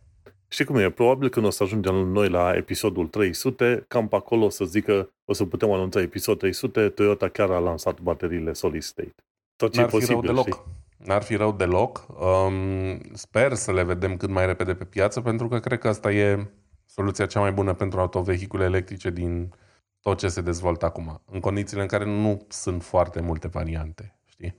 [0.49, 0.91] Știi cum e?
[0.91, 5.15] Probabil când o să ajungem noi la episodul 300, cam pe acolo o să zică,
[5.25, 9.15] o să putem anunța episod 300, Toyota chiar a lansat bateriile solid state.
[9.57, 10.47] Tot ce N-ar e posibil, fi rău deloc.
[10.47, 10.86] Știi?
[11.07, 12.07] N-ar fi rău deloc.
[12.09, 16.13] Um, sper să le vedem cât mai repede pe piață, pentru că cred că asta
[16.13, 16.51] e
[16.87, 19.55] soluția cea mai bună pentru autovehicule electrice din
[20.01, 24.19] tot ce se dezvoltă acum, în condițiile în care nu sunt foarte multe variante.
[24.27, 24.57] Știi?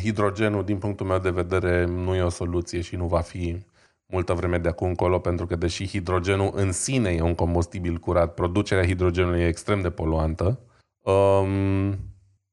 [0.00, 3.66] Hidrogenul, din punctul meu de vedere, nu e o soluție și nu va fi
[4.06, 8.34] multă vreme de acum încolo, pentru că deși hidrogenul în sine e un combustibil curat,
[8.34, 10.60] producerea hidrogenului e extrem de poluantă.
[11.02, 11.98] Um,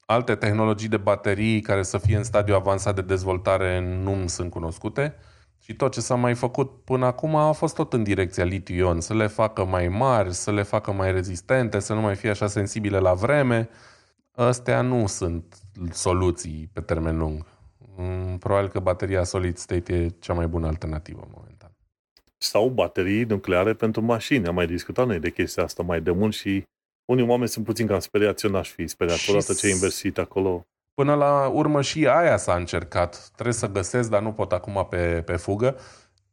[0.05, 5.15] Alte tehnologii de baterii care să fie în stadiu avansat de dezvoltare nu sunt cunoscute
[5.59, 9.13] și tot ce s-a mai făcut până acum a fost tot în direcția litiu-ion, să
[9.13, 12.99] le facă mai mari, să le facă mai rezistente, să nu mai fie așa sensibile
[12.99, 13.69] la vreme.
[14.31, 15.57] Astea nu sunt
[15.91, 17.45] soluții pe termen lung.
[17.95, 21.71] Mm, probabil că bateria solid state e cea mai bună alternativă momentan.
[22.37, 24.47] Sau baterii nucleare pentru mașini.
[24.47, 26.63] Am mai discutat noi de chestia asta mai de mult și
[27.05, 30.17] unii oameni sunt puțin cam speriați, eu n-aș fi speriat și odată ce ai investit
[30.17, 30.65] acolo.
[30.93, 33.29] Până la urmă și aia s-a încercat.
[33.33, 35.77] Trebuie să găsesc, dar nu pot acum pe, pe fugă.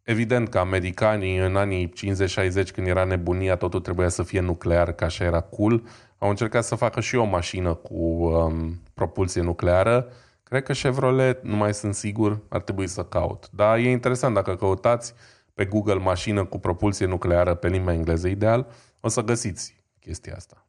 [0.03, 5.05] Evident că americanii în anii 50-60, când era nebunia, totul trebuia să fie nuclear, că
[5.05, 5.83] așa era cool,
[6.19, 10.13] au încercat să facă și o mașină cu um, propulsie nucleară.
[10.43, 13.49] Cred că Chevrolet, nu mai sunt sigur, ar trebui să caut.
[13.51, 15.15] Dar e interesant, dacă căutați
[15.55, 18.67] pe Google mașină cu propulsie nucleară pe limba engleză ideal,
[19.01, 20.67] o să găsiți chestia asta.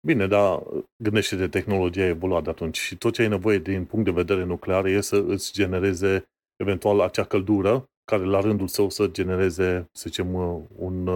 [0.00, 0.62] Bine, dar
[0.96, 4.44] gândește de tehnologia evoluat de atunci și tot ce ai nevoie din punct de vedere
[4.44, 10.04] nuclear e să îți genereze eventual acea căldură care la rândul său să genereze, să
[10.08, 10.34] zicem,
[10.76, 11.08] un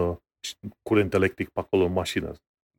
[0.83, 2.33] curent electric pe acolo în mașină.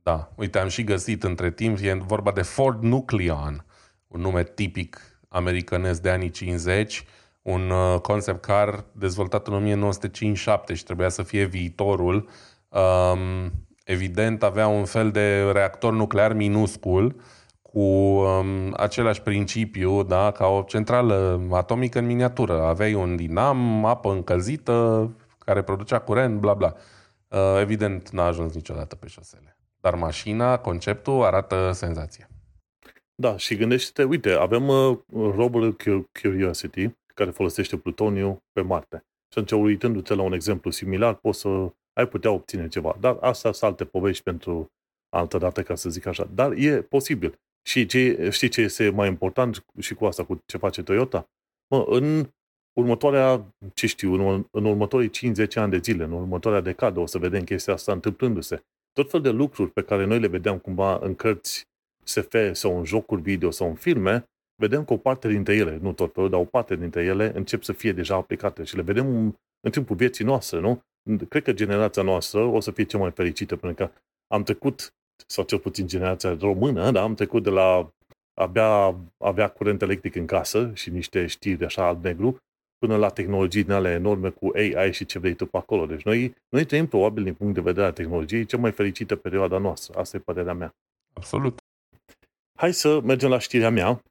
[0.04, 3.66] Da, uite, am și găsit între timp, e vorba de Ford Nucleon,
[4.08, 7.06] un nume tipic americanesc de anii 50,
[7.42, 12.30] un uh, concept car dezvoltat în 1957 și trebuia să fie viitorul.
[12.70, 13.52] Um,
[13.84, 17.16] evident, avea un fel de reactor nuclear minuscul
[17.62, 22.62] cu um, același principiu, da, ca o centrală atomică în miniatură.
[22.62, 26.74] Aveai un dinam, apă încălzită, care producea curent, bla bla.
[27.28, 29.58] Uh, evident, n-a ajuns niciodată pe șosele.
[29.82, 32.28] Dar mașina, conceptul, arată senzație.
[33.16, 35.78] Da, și gândește-te, uite, avem uh, roverul
[36.22, 39.06] Curiosity, care folosește plutoniu pe Marte.
[39.34, 41.50] Și atunci, uitându-te la un exemplu similar, poți să
[41.94, 42.98] ai putea obține ceva.
[43.00, 44.72] Dar asta sunt alte povești pentru
[45.10, 46.30] altă dată, ca să zic așa.
[46.34, 47.40] Dar e posibil.
[47.66, 51.30] Și ce, știi ce este mai important și cu asta, cu ce face Toyota?
[51.68, 52.30] Mă, în
[52.80, 57.18] următoarea, ce știu, în, în următorii 5-10 ani de zile, în următoarea decadă, o să
[57.18, 58.64] vedem chestia asta întâmplându-se.
[58.92, 61.68] Tot fel de lucruri pe care noi le vedeam cumva în cărți
[62.04, 64.26] SF sau în jocuri video sau în filme,
[64.56, 67.74] vedem că o parte dintre ele, nu tot dar o parte dintre ele încep să
[67.74, 70.82] fie deja aplicate și le vedem în, în timpul vieții noastre, nu?
[71.30, 73.92] Cred că generația noastră o să fie cea mai fericită, pentru că
[74.28, 74.94] am trecut,
[75.28, 77.94] sau cel puțin generația română, da, am trecut de la
[78.34, 82.38] abia avea curent electric în casă și niște știri așa alb-negru,
[82.78, 85.86] până la tehnologii din ale enorme cu AI și ce vrei tu pe acolo.
[85.86, 89.58] Deci noi, noi trăim probabil din punct de vedere al tehnologiei cea mai fericită perioada
[89.58, 90.00] noastră.
[90.00, 90.76] Asta e părerea mea.
[91.14, 91.58] Absolut.
[92.58, 94.02] Hai să mergem la știrea mea.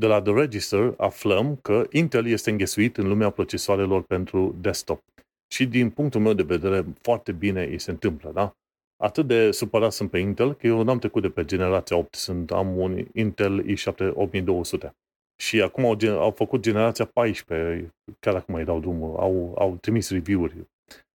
[0.00, 5.00] De la The Register aflăm că Intel este înghesuit în lumea procesoarelor pentru desktop.
[5.52, 8.56] Și din punctul meu de vedere, foarte bine îi se întâmplă, da?
[8.96, 12.50] Atât de supărat sunt pe Intel, că eu n-am trecut de pe generația 8, sunt,
[12.50, 14.96] am un Intel i7 8200.
[15.42, 20.10] Și acum au, au făcut generația 14, chiar acum îi dau drumul, au, au trimis
[20.10, 20.56] review-uri,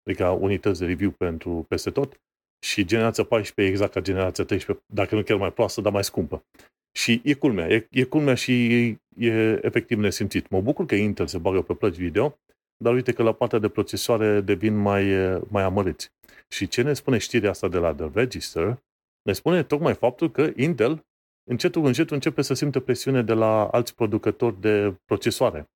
[0.03, 2.19] adică unități de review pentru peste tot,
[2.65, 6.43] și generația 14 exact ca generația 13, dacă nu chiar mai proastă, dar mai scumpă.
[6.91, 10.49] Și e culmea, e, e culmea și e, e efectiv nesimțit.
[10.49, 12.37] Mă bucur că Intel se bagă pe plăci video,
[12.83, 15.03] dar uite că la partea de procesoare devin mai,
[15.49, 16.11] mai amărâți.
[16.47, 18.83] Și ce ne spune știrea asta de la The Register?
[19.21, 21.05] Ne spune tocmai faptul că Intel
[21.49, 25.69] încetul încetul începe să simtă presiune de la alți producători de procesoare.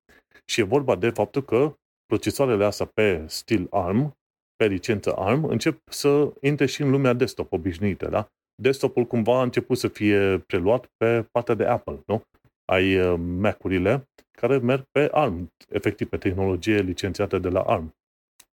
[0.44, 1.74] Și e vorba de faptul că
[2.06, 4.16] procesoarele astea pe stil ARM,
[4.56, 8.28] pe licență ARM, încep să intre și în lumea desktop obișnuită, da?
[8.62, 12.22] Desktopul cumva a început să fie preluat pe partea de Apple, nu?
[12.64, 17.94] Ai uh, Mac-urile care merg pe ARM, efectiv pe tehnologie licențiată de la ARM.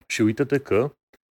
[0.08, 0.94] Și uite-te că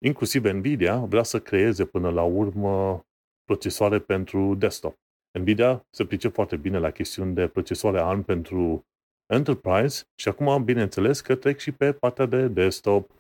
[0.05, 3.05] inclusiv Nvidia vrea să creeze până la urmă
[3.45, 4.95] procesoare pentru desktop.
[5.39, 8.85] Nvidia se pricep foarte bine la chestiuni de procesoare ARM pentru
[9.33, 13.11] Enterprise și acum, bineînțeles, că trec și pe partea de desktop.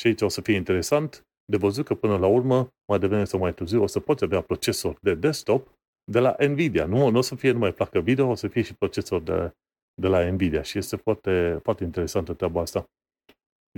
[0.00, 3.40] Și aici o să fie interesant de văzut că până la urmă, mai devreme sau
[3.40, 5.68] mai târziu, o să poți avea procesor de desktop
[6.10, 6.86] de la Nvidia.
[6.86, 9.52] Nu, nu o să fie numai placă video, o să fie și procesor de,
[10.00, 12.90] de la Nvidia și este foarte, foarte interesantă treaba asta.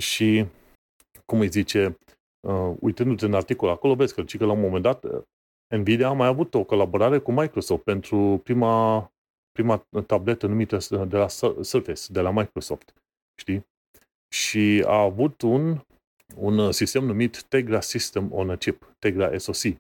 [0.01, 0.47] Și,
[1.25, 1.99] cum îi zice,
[2.41, 5.05] uh, uitându-te în articol acolo, vezi că, că la un moment dat
[5.77, 9.13] Nvidia a mai avut o colaborare cu Microsoft pentru prima,
[9.53, 12.95] prima tabletă numită de la Surface, de la Microsoft.
[13.41, 13.67] Știi?
[14.35, 15.81] Și a avut un,
[16.37, 19.77] un sistem numit Tegra System on a Chip, Tegra SoC.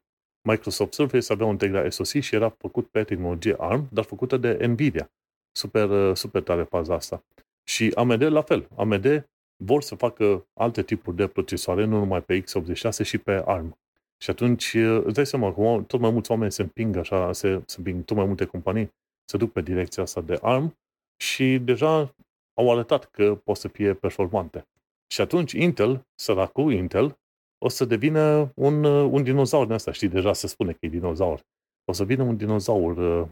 [0.48, 4.66] Microsoft Surface avea un Tegra SoC și era făcut pe tehnologie ARM, dar făcută de
[4.66, 5.10] Nvidia.
[5.52, 7.24] Super, super tare faza asta.
[7.64, 8.68] Și AMD la fel.
[8.76, 9.28] AMD
[9.64, 13.78] vor să facă alte tipuri de procesoare, nu numai pe x86 și pe ARM.
[14.22, 17.74] Și atunci îți dai seama că tot mai mulți oameni se împing așa, se, se
[17.78, 20.76] împing tot mai multe companii, se duc pe direcția asta de ARM
[21.16, 22.14] și deja
[22.54, 24.66] au arătat că pot să fie performante.
[25.06, 27.18] Și atunci Intel, săracul Intel,
[27.58, 29.92] o să devină un, un dinozaur din asta.
[29.92, 31.40] Știi, deja se spune că e dinozaur.
[31.84, 33.28] O să vină un dinozaur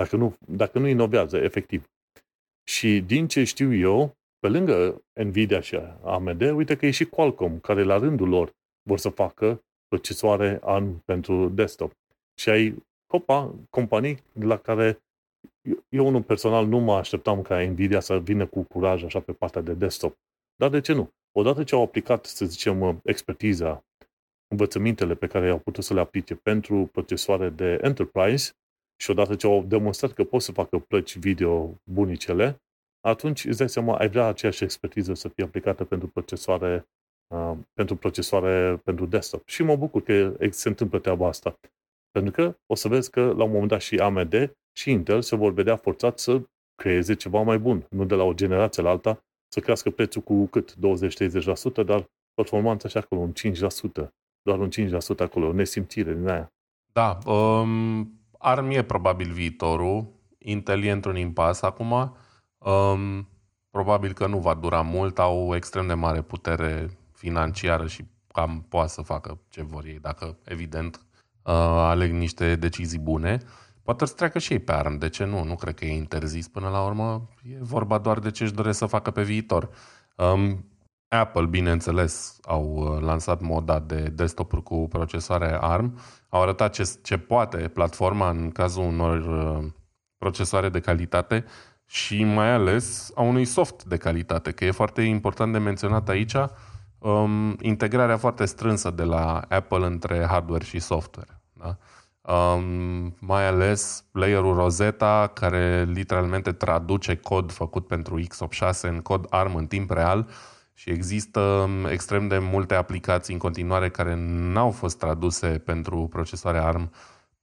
[0.00, 1.90] dacă nu, dacă nu inovează, efectiv.
[2.68, 7.58] Și din ce știu eu, pe lângă Nvidia și AMD, uite că e și Qualcomm,
[7.58, 11.92] care la rândul lor vor să facă procesoare ARM pentru desktop.
[12.34, 14.98] Și ai copa, companii la care
[15.88, 19.60] eu unul personal nu mă așteptam ca Nvidia să vină cu curaj așa pe partea
[19.60, 20.16] de desktop.
[20.56, 21.10] Dar de ce nu?
[21.32, 23.84] Odată ce au aplicat, să zicem, expertiza,
[24.48, 28.52] învățămintele pe care au putut să le aplice pentru procesoare de enterprise
[29.00, 32.62] și odată ce au demonstrat că pot să facă plăci video bunicele,
[33.00, 36.86] atunci îți dai seama, ai vrea aceeași expertiză să fie aplicată pentru procesoare
[37.34, 39.48] Uh, pentru procesoare pentru desktop.
[39.48, 41.58] Și mă bucur că se întâmplă treaba asta.
[42.10, 45.36] Pentru că o să vezi că la un moment dat și AMD și Intel se
[45.36, 46.42] vor vedea forțat să
[46.74, 47.86] creeze ceva mai bun.
[47.90, 50.74] Nu de la o generație la alta să crească prețul cu cât?
[50.74, 54.08] 20-30%, dar performanța și acolo un 5%.
[54.42, 56.52] doar un 5% acolo, o nesimțire din aia.
[56.92, 62.16] Da, um, ARM e probabil viitorul, Intel e într-un impas acum,
[62.58, 63.28] um,
[63.70, 68.88] probabil că nu va dura mult, au extrem de mare putere financiară și cam poate
[68.88, 70.96] să facă ce vor ei, dacă evident
[71.42, 71.52] uh,
[71.92, 73.38] aleg niște decizii bune.
[73.82, 75.44] Poate să treacă și ei pe ARM, de ce nu?
[75.44, 78.78] Nu cred că e interzis până la urmă, e vorba doar de ce își doresc
[78.78, 79.70] să facă pe viitor.
[80.16, 80.69] Um,
[81.12, 87.18] Apple, bineînțeles, au uh, lansat moda de desktop-uri cu procesoare ARM, au arătat ce, ce
[87.18, 89.66] poate platforma în cazul unor uh,
[90.18, 91.44] procesoare de calitate
[91.86, 96.34] și mai ales a unui soft de calitate, că e foarte important de menționat aici
[96.98, 101.40] um, integrarea foarte strânsă de la Apple între hardware și software.
[101.52, 101.76] Da?
[102.34, 109.54] Um, mai ales layerul Rosetta, care literalmente traduce cod făcut pentru x86 în cod ARM
[109.54, 110.28] în timp real,
[110.80, 116.58] și există um, extrem de multe aplicații în continuare care n-au fost traduse pentru procesoare
[116.58, 116.92] ARM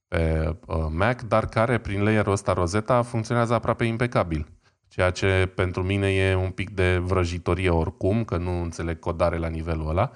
[0.08, 4.46] pe uh, Mac, dar care prin layerul ăsta Rosetta funcționează aproape impecabil.
[4.88, 9.48] Ceea ce pentru mine e un pic de vrăjitorie oricum, că nu înțeleg codare la
[9.48, 10.10] nivelul ăla,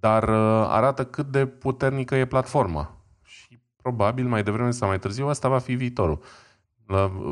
[0.00, 2.96] dar uh, arată cât de puternică e platforma.
[3.22, 6.22] Și probabil mai devreme sau mai târziu asta va fi viitorul.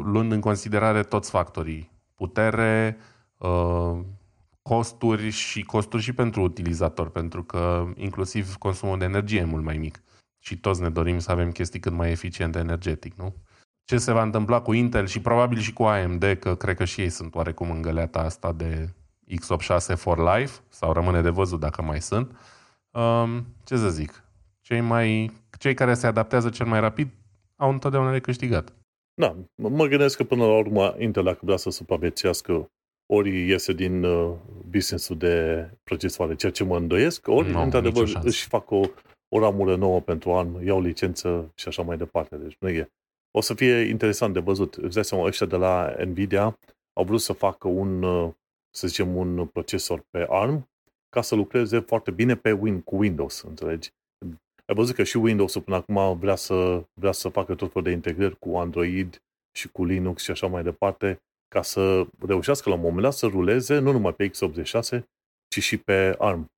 [0.04, 1.90] Luând în considerare toți factorii.
[2.14, 2.96] Putere,
[3.36, 3.98] uh,
[4.68, 9.76] costuri și costuri și pentru utilizator, pentru că inclusiv consumul de energie e mult mai
[9.76, 10.02] mic.
[10.38, 13.34] Și toți ne dorim să avem chestii cât mai eficiente energetic, nu?
[13.84, 17.00] Ce se va întâmpla cu Intel și probabil și cu AMD, că cred că și
[17.00, 18.94] ei sunt oarecum în găleata asta de
[19.30, 22.36] x86 for life, sau rămâne de văzut dacă mai sunt.
[22.90, 24.24] Um, ce să zic?
[24.60, 27.08] Cei, mai, cei care se adaptează cel mai rapid
[27.56, 28.72] au întotdeauna de câștigat.
[29.14, 32.70] Da, mă gândesc că până la urmă Intel, dacă vrea să supraviețuiască
[33.12, 34.34] ori iese din uh,
[34.70, 38.80] business-ul de procesoare, ceea ce mă îndoiesc, ori, no, într-adevăr, își fac o,
[39.28, 42.36] o ramură nouă pentru an, iau licență și așa mai departe.
[42.36, 42.90] Deci nu e.
[43.30, 44.74] O să fie interesant de văzut.
[44.74, 46.58] Îți dai seama, ăștia de la Nvidia
[46.92, 48.30] au vrut să facă un, uh,
[48.70, 50.68] să zicem, un procesor pe ARM
[51.08, 53.90] ca să lucreze foarte bine pe Win, cu Windows, înțelegi?
[54.66, 57.94] Ai văzut că și Windows-ul până acum vrea să, vrea să facă tot felul de
[57.94, 62.80] integrări cu Android și cu Linux și așa mai departe ca să reușească la un
[62.80, 65.00] moment dat să ruleze nu numai pe x86,
[65.48, 66.50] ci și pe ARM.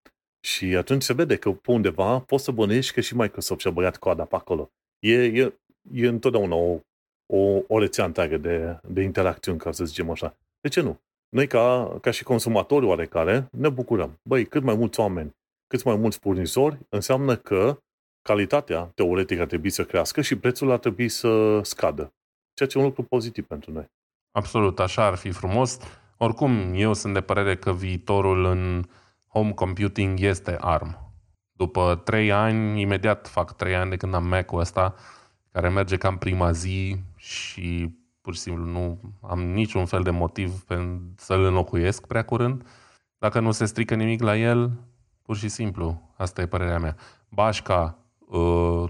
[0.47, 3.97] Și atunci se vede că pe undeva poți să bănești că și Microsoft și-a băiat
[3.97, 4.71] coada pe acolo.
[4.99, 5.55] E, e,
[5.93, 6.79] e întotdeauna o,
[7.27, 10.37] o, o rețea întreagă de, de interacțiuni, ca să zicem așa.
[10.61, 11.01] De ce nu?
[11.29, 14.19] Noi, ca, ca și consumatori oarecare, ne bucurăm.
[14.23, 17.79] Băi, cât mai mulți oameni, cât mai mulți furnizori, înseamnă că
[18.23, 22.15] calitatea, teoretic, ar trebui să crească și prețul ar trebui să scadă.
[22.55, 23.87] Ceea ce e un lucru pozitiv pentru noi.
[24.33, 25.79] Absolut, așa ar fi frumos.
[26.17, 28.85] Oricum, eu sunt de părere că viitorul în
[29.27, 31.13] home computing este ARM.
[31.53, 34.95] După trei ani, imediat fac trei ani de când am Mac-ul ăsta,
[35.53, 40.63] care merge cam prima zi și pur și simplu nu am niciun fel de motiv
[40.63, 42.67] pentru să-l înlocuiesc prea curând.
[43.19, 44.71] Dacă nu se strică nimic la el,
[45.23, 46.97] pur și simplu, asta e părerea mea.
[47.29, 48.00] Bașca Uh,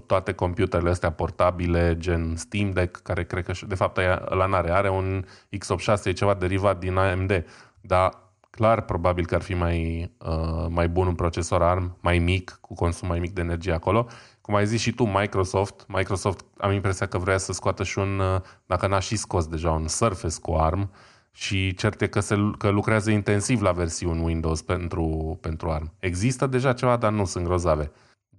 [0.05, 3.97] toate computerele astea portabile, gen Steam Deck, care cred că, de fapt,
[4.29, 5.25] ăla n-are, are un
[5.57, 7.45] x86, e ceva derivat din AMD,
[7.81, 12.57] dar clar, probabil că ar fi mai, uh, mai bun un procesor ARM, mai mic,
[12.61, 14.07] cu consum mai mic de energie acolo.
[14.41, 18.19] Cum ai zis și tu, Microsoft, Microsoft am impresia că vrea să scoată și un,
[18.19, 20.91] uh, dacă n-a și scos deja, un Surface cu ARM
[21.31, 25.91] și cert e că, se, că lucrează intensiv la versiuni Windows pentru, pentru ARM.
[25.99, 27.91] Există deja ceva, dar nu sunt grozave.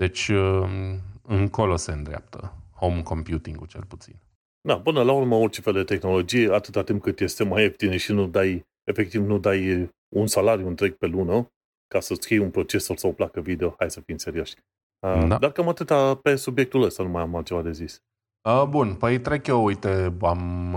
[0.03, 4.15] Deci um, încolo se îndreaptă home computing-ul cel puțin.
[4.61, 8.13] Da, până la urmă orice fel de tehnologie, atâta timp cât este mai ieftin și
[8.13, 11.53] nu dai, efectiv nu dai un salariu întreg pe lună
[11.89, 14.55] ca să scrii un procesor sau o placă video, hai să fim serioși.
[15.01, 15.39] Da.
[15.39, 18.03] Dar cam atâta pe subiectul ăsta, nu mai am altceva de zis.
[18.41, 20.75] A, bun, păi trec eu, uite, am,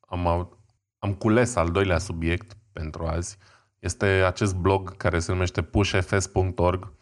[0.00, 0.58] am,
[0.98, 3.36] am cules al doilea subiect pentru azi.
[3.78, 6.98] Este acest blog care se numește pushfs.org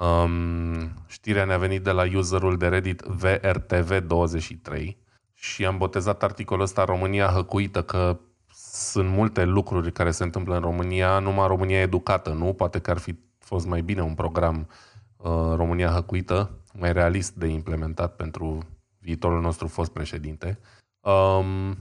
[0.00, 4.96] Um, știrea ne-a venit de la userul de Reddit VRTV23
[5.34, 8.18] și am botezat articolul ăsta România hăcuită că
[8.52, 12.52] sunt multe lucruri care se întâmplă în România, numai România educată, nu?
[12.52, 14.68] Poate că ar fi fost mai bine un program
[15.16, 18.58] uh, România hăcuită, mai realist de implementat pentru
[18.98, 20.58] viitorul nostru fost președinte.
[21.00, 21.78] Um,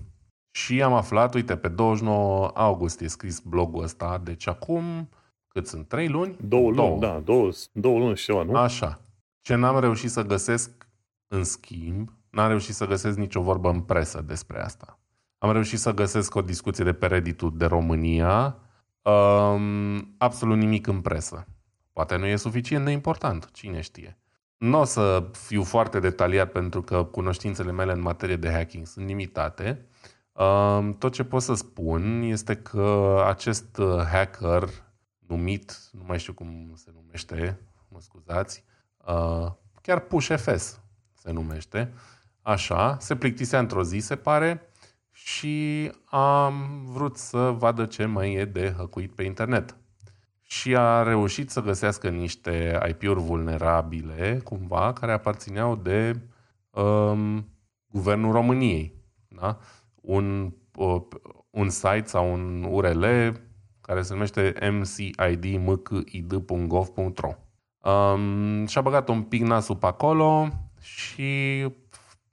[0.51, 5.09] și am aflat, uite, pe 29 august e scris blogul ăsta, deci acum
[5.49, 5.87] cât sunt?
[5.87, 6.35] Trei luni?
[6.41, 6.99] Două luni, două.
[6.99, 8.55] da, două, două luni și ceva, nu?
[8.55, 9.01] Așa.
[9.41, 10.87] Ce n-am reușit să găsesc,
[11.27, 14.99] în schimb, n-am reușit să găsesc nicio vorbă în presă despre asta.
[15.37, 18.57] Am reușit să găsesc o discuție de pe reddit de România,
[19.01, 21.47] um, absolut nimic în presă.
[21.93, 24.17] Poate nu e suficient de important, cine știe.
[24.57, 29.07] Nu o să fiu foarte detaliat pentru că cunoștințele mele în materie de hacking sunt
[29.07, 29.85] limitate.
[30.97, 34.63] Tot ce pot să spun este că acest uh, hacker
[35.29, 38.63] numit, nu mai știu cum se numește, mă scuzați,
[39.05, 39.51] uh,
[39.81, 40.81] chiar PushFS
[41.13, 41.93] se numește,
[42.41, 44.69] așa, se plictisea într-o zi, se pare,
[45.11, 49.75] și am vrut să vadă ce mai e de hăcuit pe internet.
[50.41, 56.21] Și a reușit să găsească niște IP-uri vulnerabile, cumva, care aparțineau de
[56.69, 57.49] um,
[57.87, 58.93] Guvernul României.
[59.27, 59.59] Da?
[59.95, 61.01] Un, uh,
[61.49, 63.05] un site sau un URL
[63.89, 65.35] care se numește mcid.gov.ro
[67.91, 70.47] um, Și-a băgat un pic nasul pe acolo
[70.81, 71.65] și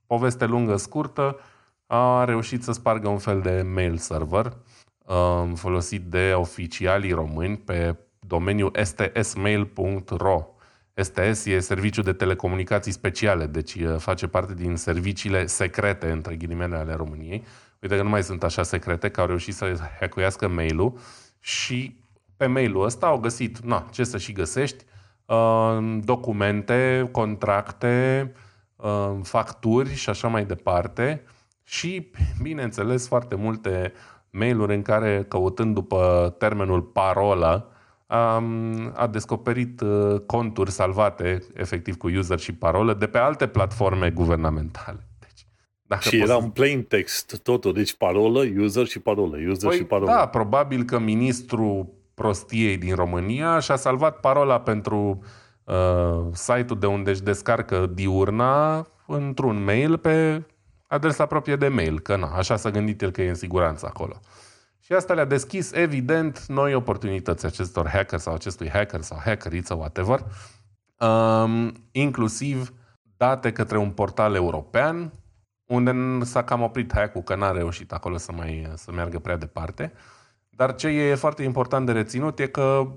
[0.05, 1.39] poveste lungă, scurtă,
[1.85, 4.57] a reușit să spargă un fel de mail server
[5.05, 10.45] um, folosit de oficialii români pe domeniul stsmail.ro.
[10.93, 16.93] STS e serviciu de telecomunicații speciale, deci face parte din serviciile secrete, între ghilimele, ale
[16.93, 17.45] României.
[17.81, 20.99] Uite că nu mai sunt așa secrete, că au reușit să hackuiască mail-ul
[21.47, 21.99] și
[22.37, 24.85] pe mail-ul ăsta au găsit, na, ce să și găsești,
[25.25, 28.31] uh, documente, contracte,
[28.75, 31.23] uh, facturi și așa mai departe
[31.63, 33.93] și, bineînțeles, foarte multe
[34.29, 37.71] mail-uri în care, căutând după termenul parolă,
[38.07, 38.43] a,
[38.93, 45.06] a descoperit uh, conturi salvate, efectiv cu user și parolă, de pe alte platforme guvernamentale.
[45.87, 49.77] Deci, dacă și era un plain text totul, deci parolă, user și parolă, user păi,
[49.77, 50.11] și parolă.
[50.11, 55.23] Da, probabil că ministrul prostiei din România și-a salvat parola pentru
[55.63, 60.43] uh, site-ul de unde își descarcă diurna într-un mail pe
[60.87, 64.19] adresa proprie de mail, că na, așa s-a gândit el că e în siguranță acolo.
[64.79, 70.19] Și asta le-a deschis, evident, noi oportunități acestor hacker sau acestui hacker sau hackeriță, whatever,
[70.99, 72.73] um, inclusiv
[73.17, 75.11] date către un portal european,
[75.67, 79.93] unde s-a cam oprit hack-ul, că n-a reușit acolo să mai să meargă prea departe.
[80.49, 82.87] Dar ce e foarte important de reținut e că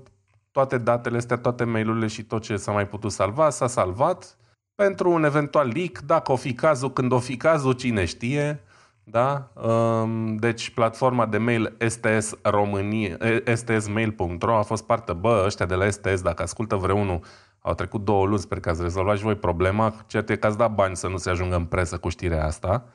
[0.51, 4.37] toate datele astea, toate mail-urile și tot ce s-a mai putut salva, s-a salvat
[4.75, 8.61] pentru un eventual leak, dacă o fi cazul, când o fi cazul, cine știe.
[9.03, 9.51] Da?
[9.63, 13.17] Ehm, deci platforma de mail STS România,
[13.53, 17.19] stsmail.ro a fost parte, bă, ăștia de la STS, dacă ascultă vreunul,
[17.61, 19.93] au trecut două luni, sper că ați rezolvat și voi problema.
[20.07, 22.85] Cert e că ați dat bani să nu se ajungă în presă cu știrea asta.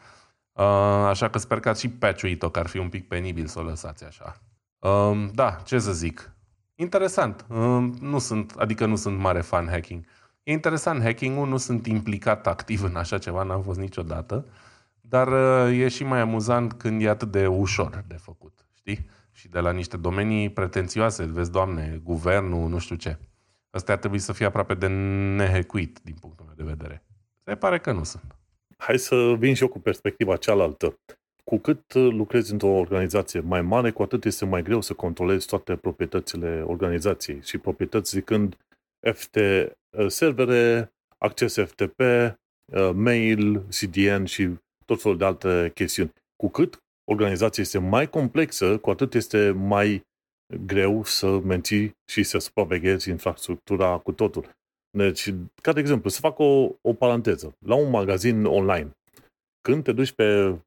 [0.52, 0.64] Ehm,
[1.04, 3.62] așa că sper că ați și patchuit-o, că ar fi un pic penibil să o
[3.62, 4.40] lăsați așa.
[4.78, 6.30] Ehm, da, ce să zic.
[6.74, 7.46] Interesant.
[8.00, 10.04] Nu sunt, adică nu sunt mare fan hacking.
[10.42, 14.46] E interesant, hacking-ul nu sunt implicat activ în așa ceva, n-am fost niciodată,
[15.00, 19.06] dar uh, e și mai amuzant când e atât de ușor de făcut, știi?
[19.32, 23.18] Și de la niște domenii pretențioase, vezi, doamne, guvernul, nu știu ce.
[23.70, 24.86] Astea ar trebui să fie aproape de
[25.36, 27.04] nehecuit din punctul meu de vedere.
[27.44, 28.36] Se pare că nu sunt.
[28.76, 30.98] Hai să vin și eu cu perspectiva cealaltă.
[31.44, 35.46] Cu cât uh, lucrezi într-o organizație mai mare, cu atât este mai greu să controlezi
[35.46, 37.42] toate proprietățile organizației.
[37.42, 38.56] Și proprietăți zicând
[39.12, 44.48] FT uh, servere, acces FTP, uh, mail, CDN și
[44.84, 46.12] tot felul de alte chestiuni.
[46.36, 50.06] Cu cât organizația este mai complexă, cu atât este mai
[50.66, 54.56] greu să menții și să supraveghezi infrastructura cu totul.
[54.90, 57.56] Deci, ca de exemplu, să fac o, o paranteză.
[57.58, 58.90] La un magazin online,
[59.60, 60.58] când te duci pe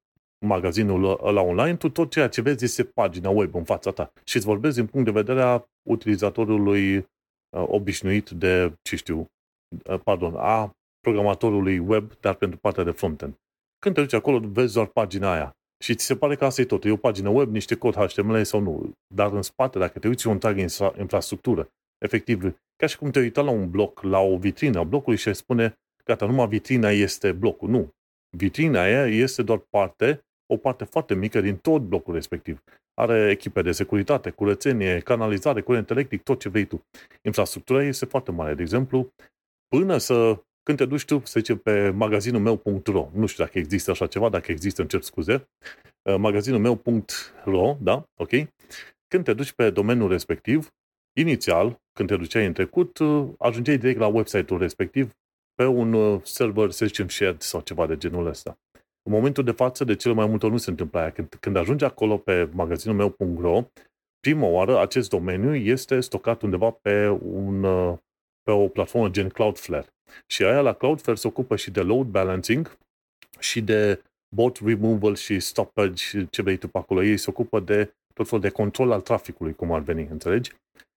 [0.45, 4.35] magazinul ăla online, tu tot ceea ce vezi este pagina web în fața ta și
[4.35, 7.03] îți vorbezi din punct de vedere a utilizatorului uh,
[7.49, 9.25] obișnuit de, ce știu,
[9.89, 13.33] uh, pardon, a programatorului web, dar pentru partea de frontend.
[13.79, 15.57] Când te duci acolo, vezi doar pagina aia.
[15.83, 16.83] Și ți se pare că asta e tot.
[16.83, 18.91] E o pagină web, niște cod HTML sau nu.
[19.13, 21.69] Dar în spate, dacă te uiți un tag infra- infrastructură,
[22.05, 25.33] efectiv, ca și cum te uita la un bloc, la o vitrină a blocului și
[25.33, 27.69] spune, gata, numai vitrina este blocul.
[27.69, 27.89] Nu.
[28.37, 30.21] Vitrina aia este doar parte,
[30.53, 32.63] o parte foarte mică din tot blocul respectiv.
[32.93, 36.81] Are echipe de securitate, curățenie, canalizare, curent electric, tot ce vrei tu.
[37.21, 38.53] Infrastructura este foarte mare.
[38.53, 39.13] De exemplu,
[39.67, 43.91] până să când te duci tu, să zicem, pe magazinul meu.ro, nu știu dacă există
[43.91, 45.49] așa ceva, dacă există, încep scuze,
[46.01, 48.29] uh, magazinul meu.ro, da, ok?
[49.07, 50.69] Când te duci pe domeniul respectiv,
[51.19, 55.11] inițial, când te duceai în trecut, uh, ajungeai direct la website-ul respectiv
[55.55, 58.57] pe un uh, server, să zicem, shared sau ceva de genul ăsta.
[59.03, 61.11] În momentul de față, de cele mai multe ori nu se întâmplă aia.
[61.11, 63.63] Când, când ajungi acolo pe magazinul meu.ro,
[64.19, 67.65] prima oară acest domeniu este stocat undeva pe, un,
[68.49, 69.87] pe o platformă gen Cloudflare.
[70.27, 72.77] Și aia la Cloudflare se ocupă și de load balancing
[73.39, 74.01] și de
[74.35, 77.03] bot removal și stoppage, ce vrei tu pe acolo.
[77.03, 80.51] Ei se ocupă de tot felul de control al traficului, cum ar veni, înțelegi?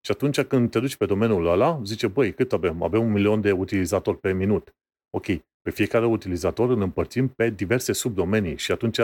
[0.05, 2.83] Și atunci când te duci pe domeniul ăla, zice, băi, cât avem?
[2.83, 4.71] Avem un milion de utilizatori pe minut.
[5.17, 5.27] Ok,
[5.63, 8.99] pe fiecare utilizator îl împărțim pe diverse subdomenii și atunci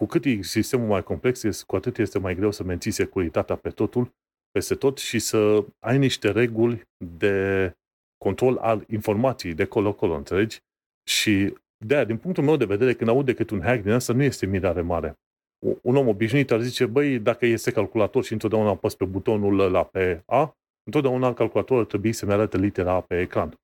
[0.00, 3.70] Cu cât e sistemul mai complex, cu atât este mai greu să menții securitatea pe
[3.70, 4.14] totul
[4.50, 7.72] peste tot și să ai niște reguli de
[8.16, 10.60] control al informației de colo-colo, înțelegi?
[11.10, 14.12] Și de aia, din punctul meu de vedere, când aud decât un hack din asta,
[14.12, 15.14] nu este mirare mare.
[15.82, 19.84] Un om obișnuit ar zice, băi, dacă este calculator și întotdeauna apăs pe butonul la
[19.84, 23.54] pe A, întotdeauna calculatorul ar trebui să-mi arate litera A pe ecran.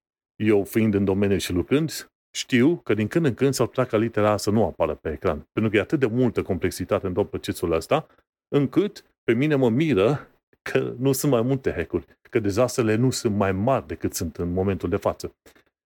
[0.43, 3.97] Eu, fiind în domeniu și lucrând, știu că din când în când s-ar putea ca
[3.97, 5.49] litera A să nu apară pe ecran.
[5.53, 8.07] Pentru că e atât de multă complexitate în tot procesul ăsta,
[8.49, 10.29] încât pe mine mă miră
[10.63, 14.53] că nu sunt mai multe hack-uri, că dezastrele nu sunt mai mari decât sunt în
[14.53, 15.35] momentul de față.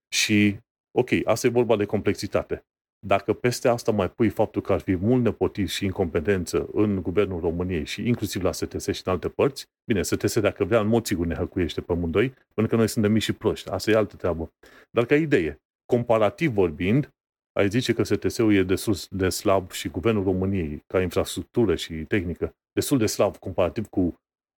[0.08, 0.58] Și,
[0.98, 2.64] ok, asta e vorba de complexitate.
[3.06, 7.40] Dacă peste asta mai pui faptul că ar fi mult nepotism și incompetență în guvernul
[7.40, 11.06] României și inclusiv la STS și în alte părți, bine, STS dacă vrea în mod
[11.06, 14.16] sigur ne hăcuiește pe amândoi, pentru că noi suntem mici și proști, asta e altă
[14.16, 14.52] treabă.
[14.90, 17.10] Dar ca idee, comparativ vorbind,
[17.52, 22.52] ai zice că STS-ul e destul de slab și guvernul României, ca infrastructură și tehnică,
[22.72, 24.14] destul de slab comparativ cu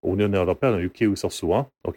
[0.06, 1.96] Uniunea Europeană, UK sau SUA, ok?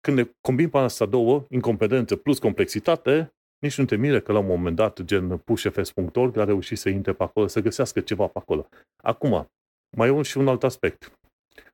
[0.00, 4.38] Când ne combin pe asta două, incompetență plus complexitate, nici nu te mire că la
[4.38, 8.38] un moment dat, gen pushfs.org, a reușit să intre pe acolo, să găsească ceva pe
[8.38, 8.68] acolo.
[9.02, 9.48] Acum,
[9.96, 11.12] mai e și un alt aspect.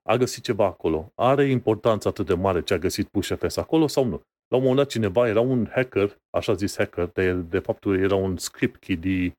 [0.02, 1.12] A găsit ceva acolo.
[1.14, 4.22] Are importanță atât de mare ce a găsit pushfs acolo sau nu?
[4.49, 8.14] La un moment dat cineva era un hacker, așa zis hacker, de, de fapt era
[8.14, 9.32] un script kid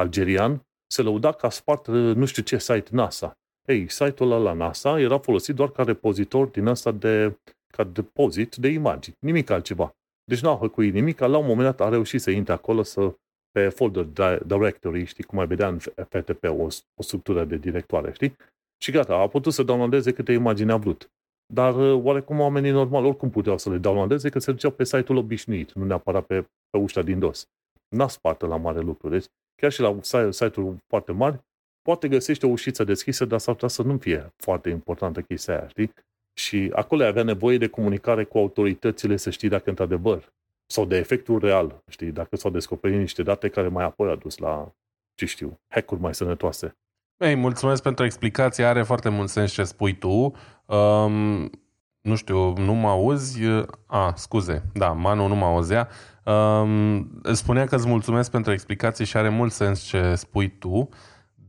[0.00, 3.32] algerian, se lăuda că a spart nu știu ce site NASA.
[3.68, 8.56] Ei, site-ul ăla la NASA era folosit doar ca repozitor din asta de, ca depozit
[8.56, 9.94] de imagini, nimic altceva.
[10.24, 13.14] Deci n-au hăcuit nimic, la un moment dat a reușit să intre acolo să
[13.50, 14.04] pe folder
[14.46, 18.36] directory, știi, cum ai vedea în FTP, o, o structură de directoare, știi?
[18.82, 21.10] Și gata, a putut să downloadeze câte imagini a vrut.
[21.52, 25.18] Dar uh, oarecum oamenii normal oricum puteau să le downloadeze, că se duceau pe site-ul
[25.18, 26.40] obișnuit, nu neapărat pe,
[26.70, 27.48] pe ușa din dos.
[27.88, 29.08] N-a spartă la mare lucru.
[29.08, 29.24] Deci,
[29.54, 29.98] chiar și la
[30.30, 31.40] site-uri foarte mari,
[31.82, 35.68] poate găsește o ușiță deschisă, dar s-ar putea să nu fie foarte importantă chestia aia,
[35.68, 35.92] știi?
[36.32, 40.32] Și acolo avea nevoie de comunicare cu autoritățile să știi dacă într-adevăr
[40.66, 44.38] sau de efectul real, știi, dacă s-au descoperit niște date care mai apoi a dus
[44.38, 44.72] la,
[45.14, 46.76] ce știu, hack-uri mai sănătoase.
[47.20, 50.32] Ei, mulțumesc pentru explicație, are foarte mult sens ce spui tu.
[50.66, 51.50] Um,
[52.00, 53.40] nu știu, nu mă auzi?
[53.86, 55.88] A, scuze, da, Manu nu mă auzea.
[56.24, 60.88] Um, spunea că îți mulțumesc pentru explicație și are mult sens ce spui tu.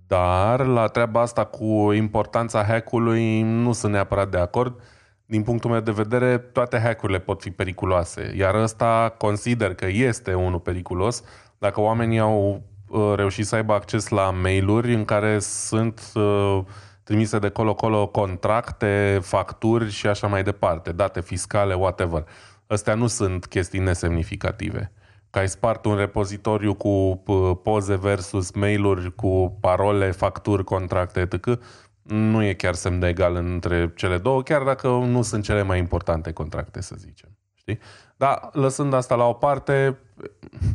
[0.07, 4.82] Dar la treaba asta cu importanța hack-ului nu sunt neapărat de acord.
[5.26, 10.34] Din punctul meu de vedere, toate hackurile pot fi periculoase, iar ăsta consider că este
[10.34, 11.24] unul periculos
[11.57, 12.70] dacă oamenii au uh,
[13.16, 16.60] reușit să aibă acces la mail-uri în care sunt uh,
[17.04, 22.26] trimise de colo-colo contracte, facturi și așa mai departe, date fiscale, whatever.
[22.68, 24.92] Astea nu sunt chestii nesemnificative
[25.32, 27.24] că ai spart un repozitoriu cu
[27.64, 31.60] poze versus mail-uri cu parole, facturi, contracte, etc.,
[32.02, 35.78] nu e chiar semn de egal între cele două, chiar dacă nu sunt cele mai
[35.78, 37.30] importante contracte, să zicem.
[37.54, 37.80] Știi?
[38.22, 39.97] Da, lăsând asta la o parte,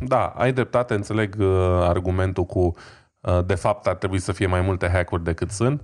[0.01, 1.47] da, ai dreptate, înțeleg uh,
[1.81, 2.73] argumentul cu
[3.27, 5.81] Uh, de fapt, ar trebui să fie mai multe hack-uri decât sunt.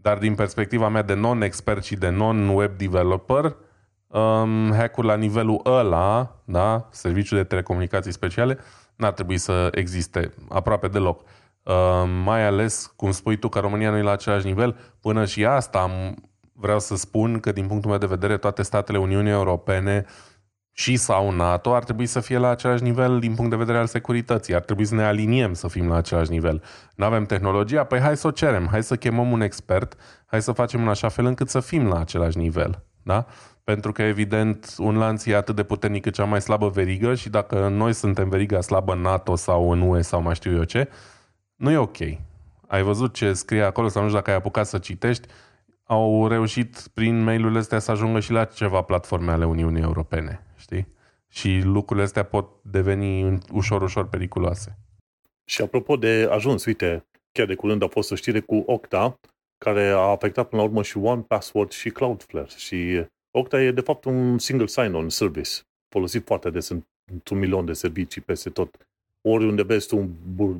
[0.00, 3.56] Dar din perspectiva mea de non-expert și de non-web developer,
[4.06, 8.58] um, hack-uri la nivelul ăla, da, serviciul de telecomunicații speciale,
[8.96, 11.20] n-ar trebui să existe aproape deloc.
[11.62, 11.74] Uh,
[12.24, 15.78] mai ales, cum spui tu, că România nu e la același nivel, până și asta
[15.78, 16.16] am,
[16.52, 20.04] vreau să spun că din punctul meu de vedere toate statele Uniunii Europene
[20.78, 23.86] și sau NATO ar trebui să fie la același nivel din punct de vedere al
[23.86, 24.54] securității.
[24.54, 26.62] Ar trebui să ne aliniem să fim la același nivel.
[26.94, 27.84] Nu avem tehnologia?
[27.84, 29.94] Păi hai să o cerem, hai să chemăm un expert,
[30.26, 32.84] hai să facem în așa fel încât să fim la același nivel.
[33.02, 33.26] Da?
[33.64, 37.28] Pentru că, evident, un lanț e atât de puternic cât cea mai slabă verigă și
[37.28, 40.88] dacă noi suntem veriga slabă în NATO sau în UE sau mai știu eu ce,
[41.56, 41.98] nu e ok.
[42.66, 45.28] Ai văzut ce scrie acolo sau nu știu dacă ai apucat să citești,
[45.84, 50.47] au reușit prin mail-urile astea să ajungă și la ceva platforme ale Uniunii Europene, știi?
[51.32, 54.78] Și lucrurile astea pot deveni ușor, ușor periculoase.
[55.44, 59.20] Și apropo de ajuns, uite, chiar de curând a fost o știre cu Octa,
[59.58, 62.48] care a afectat până la urmă și One Password și Cloudflare.
[62.56, 65.50] Și Octa e de fapt un single sign-on service,
[65.88, 66.68] folosit foarte des
[67.12, 68.88] într-un milion de servicii peste tot.
[69.20, 70.10] Oriunde vezi tu un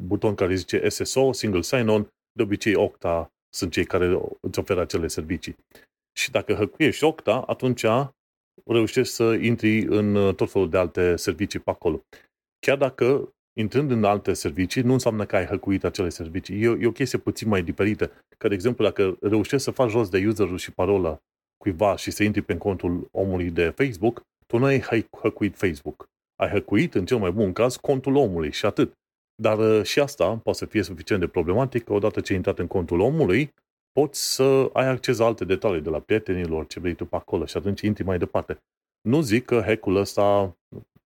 [0.06, 5.06] buton care zice SSO, single sign-on, de obicei Octa sunt cei care îți oferă acele
[5.06, 5.56] servicii.
[6.12, 7.84] Și dacă hăcuiești Octa, atunci
[8.66, 12.02] reușești să intri în tot felul de alte servicii pe acolo.
[12.58, 16.62] Chiar dacă intrând în alte servicii, nu înseamnă că ai hăcuit acele servicii.
[16.62, 18.10] E, e o chestie puțin mai diferită.
[18.38, 21.18] Că, de exemplu, dacă reușești să faci jos de userul și parola
[21.56, 24.80] cuiva și să intri pe contul omului de Facebook, tu nu ai
[25.10, 26.08] hăcuit Facebook.
[26.36, 28.92] Ai hăcuit, în cel mai bun caz, contul omului și atât.
[29.42, 32.58] Dar uh, și asta poate să fie suficient de problematic că odată ce ai intrat
[32.58, 33.54] în contul omului,
[33.98, 37.44] poți să ai acces la alte detalii de la prietenilor, ce vrei tu pe acolo
[37.44, 38.58] și atunci intri mai departe.
[39.00, 40.56] Nu zic că hack-ul ăsta,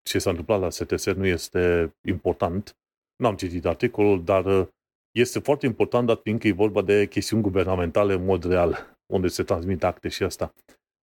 [0.02, 2.76] ce s-a întâmplat la STS, nu este important.
[3.16, 4.66] N-am citit articolul, dar uh,
[5.18, 9.42] este foarte important, dat fiindcă e vorba de chestiuni guvernamentale în mod real, unde se
[9.42, 10.54] transmit acte și asta.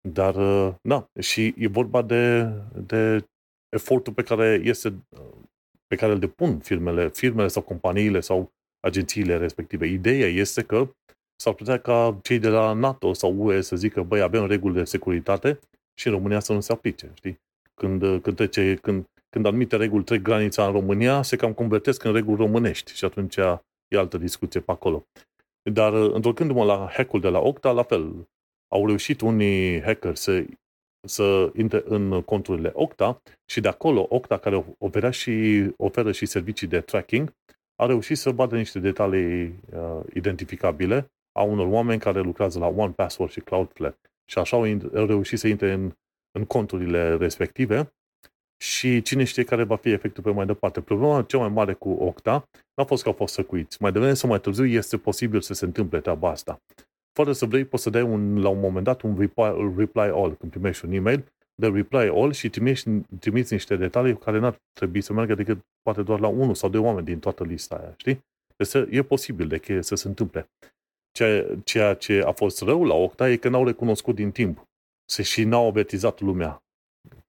[0.10, 2.52] Dar, uh, da, și e vorba de,
[2.86, 3.26] de
[3.70, 4.94] efortul pe care este
[5.88, 9.86] pe care îl depun firmele, firmele sau companiile sau agențiile respective.
[9.86, 10.90] Ideea este că
[11.40, 14.84] s-ar putea ca cei de la NATO sau UE să zică, băi, avem reguli de
[14.84, 15.60] securitate
[15.94, 17.40] și în România să nu se aplice, știi?
[17.74, 22.14] Când, când, trece, când, când anumite reguli trec granița în România, se cam convertesc în
[22.14, 23.36] reguli românești și atunci
[23.88, 25.06] e altă discuție pe acolo.
[25.72, 28.28] Dar întorcându-mă la hack-ul de la Octa, la fel,
[28.68, 30.46] au reușit unii hacker să
[31.08, 36.68] să intre în conturile Octa și de acolo Octa, care oferă și, oferă și servicii
[36.68, 37.34] de tracking,
[37.76, 42.92] a reușit să vadă niște detalii uh, identificabile a unor oameni care lucrează la One
[42.92, 43.98] Password și Cloudflare.
[44.26, 44.64] Și așa au,
[44.96, 45.92] au reușit să intre în,
[46.32, 47.94] în conturile respective
[48.64, 50.82] și cine știe care va fi efectul pe mai departe.
[50.82, 53.82] Problema cea mai mare cu Octa n-a fost că au fost săcuiți.
[53.82, 56.62] Mai devreme sau mai târziu este posibil să se întâmple treaba asta
[57.18, 60.36] fără să vrei, poți să dai un, la un moment dat un reply, reply all,
[60.40, 61.26] când primești un email,
[61.56, 66.02] de reply all și trimiți, trimiți niște detalii care n-ar trebui să meargă decât poate
[66.02, 68.26] doar la unul sau doi oameni din toată lista aia, știi?
[68.56, 70.50] Deci e posibil de că să se întâmple.
[71.18, 74.68] Ceea, ceea ce a fost rău la Octa e că n-au recunoscut din timp.
[75.06, 76.64] Se și n-au avertizat lumea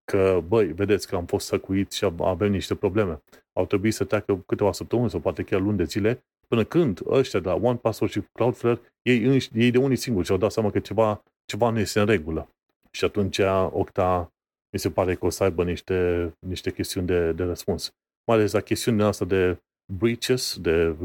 [0.05, 3.23] că, băi, vedeți că am fost săcuiți și avem niște probleme.
[3.53, 7.41] Au trebuit să treacă câteva săptămâni sau poate chiar luni de zile Până când ăștia
[7.41, 10.79] de la One Password și Cloudflare, ei, ei de unii singuri și-au dat seama că
[10.79, 12.49] ceva, ceva nu este în regulă.
[12.91, 13.39] Și atunci
[13.71, 14.33] Octa
[14.73, 17.91] mi se pare că o să aibă niște, niște chestiuni de, de răspuns.
[18.27, 19.59] Mai ales la chestiunea asta de
[19.93, 20.97] breaches, de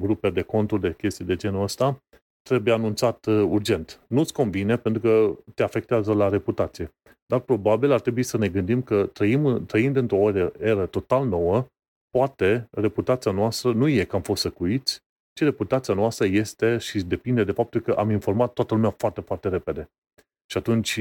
[0.00, 2.02] ruperi de conturi, de chestii de genul ăsta,
[2.42, 4.00] trebuie anunțat uh, urgent.
[4.08, 6.90] Nu-ți convine pentru că te afectează la reputație.
[7.26, 11.66] Dar probabil ar trebui să ne gândim că trăim, trăind într-o eră, eră total nouă,
[12.10, 15.00] poate reputația noastră nu e că am fost săcuiți,
[15.32, 19.48] ci reputația noastră este și depinde de faptul că am informat toată lumea foarte, foarte
[19.48, 19.90] repede.
[20.50, 21.00] Și atunci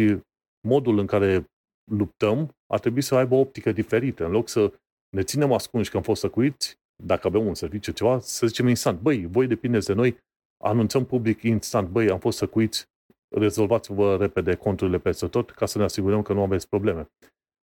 [0.67, 1.45] modul în care
[1.91, 4.25] luptăm ar trebui să aibă o optică diferită.
[4.25, 4.73] În loc să
[5.09, 8.99] ne ținem ascunși că am fost săcuiți, dacă avem un serviciu ceva, să zicem instant,
[8.99, 10.17] băi, voi depindeți de noi,
[10.63, 12.87] anunțăm public instant, băi, am fost săcuiți,
[13.35, 17.09] rezolvați-vă repede conturile peste tot ca să ne asigurăm că nu aveți probleme.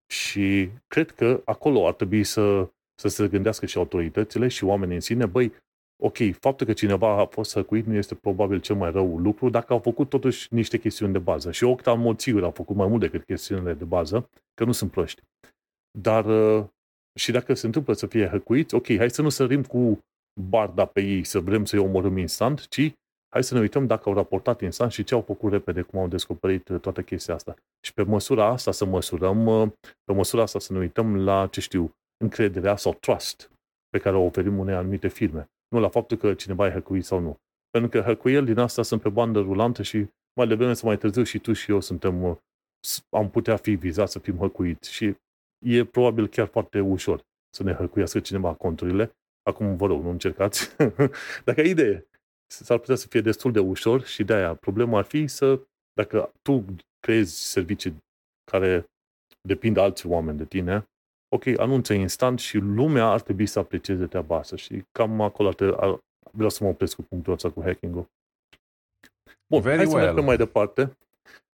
[0.08, 5.02] Și cred că acolo ar trebui să să se gândească și autoritățile și oamenii în
[5.02, 5.54] sine, băi,
[6.04, 9.74] ok, faptul că cineva a fost săcuit nu este probabil cel mai rău lucru, dacă
[9.74, 11.52] au făcut totuși niște chestiuni de bază.
[11.52, 14.72] Și Octa, în mod sigur, a făcut mai mult decât chestiunile de bază, că nu
[14.72, 15.22] sunt proști.
[16.00, 16.66] Dar uh,
[17.20, 20.00] și dacă se întâmplă să fie hăcuiți, ok, hai să nu sărim cu
[20.42, 22.94] barda pe ei, să vrem să-i omorâm instant, ci
[23.30, 26.08] hai să ne uităm dacă au raportat instant și ce au făcut repede, cum au
[26.08, 27.56] descoperit uh, toată chestia asta.
[27.86, 29.72] Și pe măsura asta să măsurăm, uh,
[30.04, 33.52] pe măsura asta să ne uităm la, ce știu, încrederea sau trust
[33.90, 35.50] pe care o oferim unei anumite firme.
[35.68, 37.38] nu la faptul că cineva e hăcuit sau nu.
[37.70, 41.24] Pentru că hăcuieli din asta sunt pe bandă rulantă și mai devreme sau mai târziu
[41.24, 42.38] și tu și eu suntem, uh,
[43.10, 45.16] am putea fi vizați să fim hăcuiți și
[45.66, 49.12] e probabil chiar foarte ușor să ne hăcuiască cineva conturile.
[49.50, 50.76] Acum, vă rog, nu încercați.
[51.46, 52.08] Dacă ai idee,
[52.48, 55.60] s-ar putea să fie destul de ușor și de aia problema ar fi să,
[55.94, 56.66] dacă tu
[57.00, 58.04] creezi servicii
[58.52, 58.86] care
[59.42, 60.88] depind alți oameni de tine,
[61.36, 65.74] ok, anunță instant și lumea ar trebui să aprecieze treaba asta și cam acolo ar,
[65.74, 66.00] ar,
[66.32, 68.06] vreau să mă opresc cu punctul ăsta cu hacking-ul.
[69.48, 69.98] Bun, Very hai well.
[70.00, 70.98] să merg pe mai departe.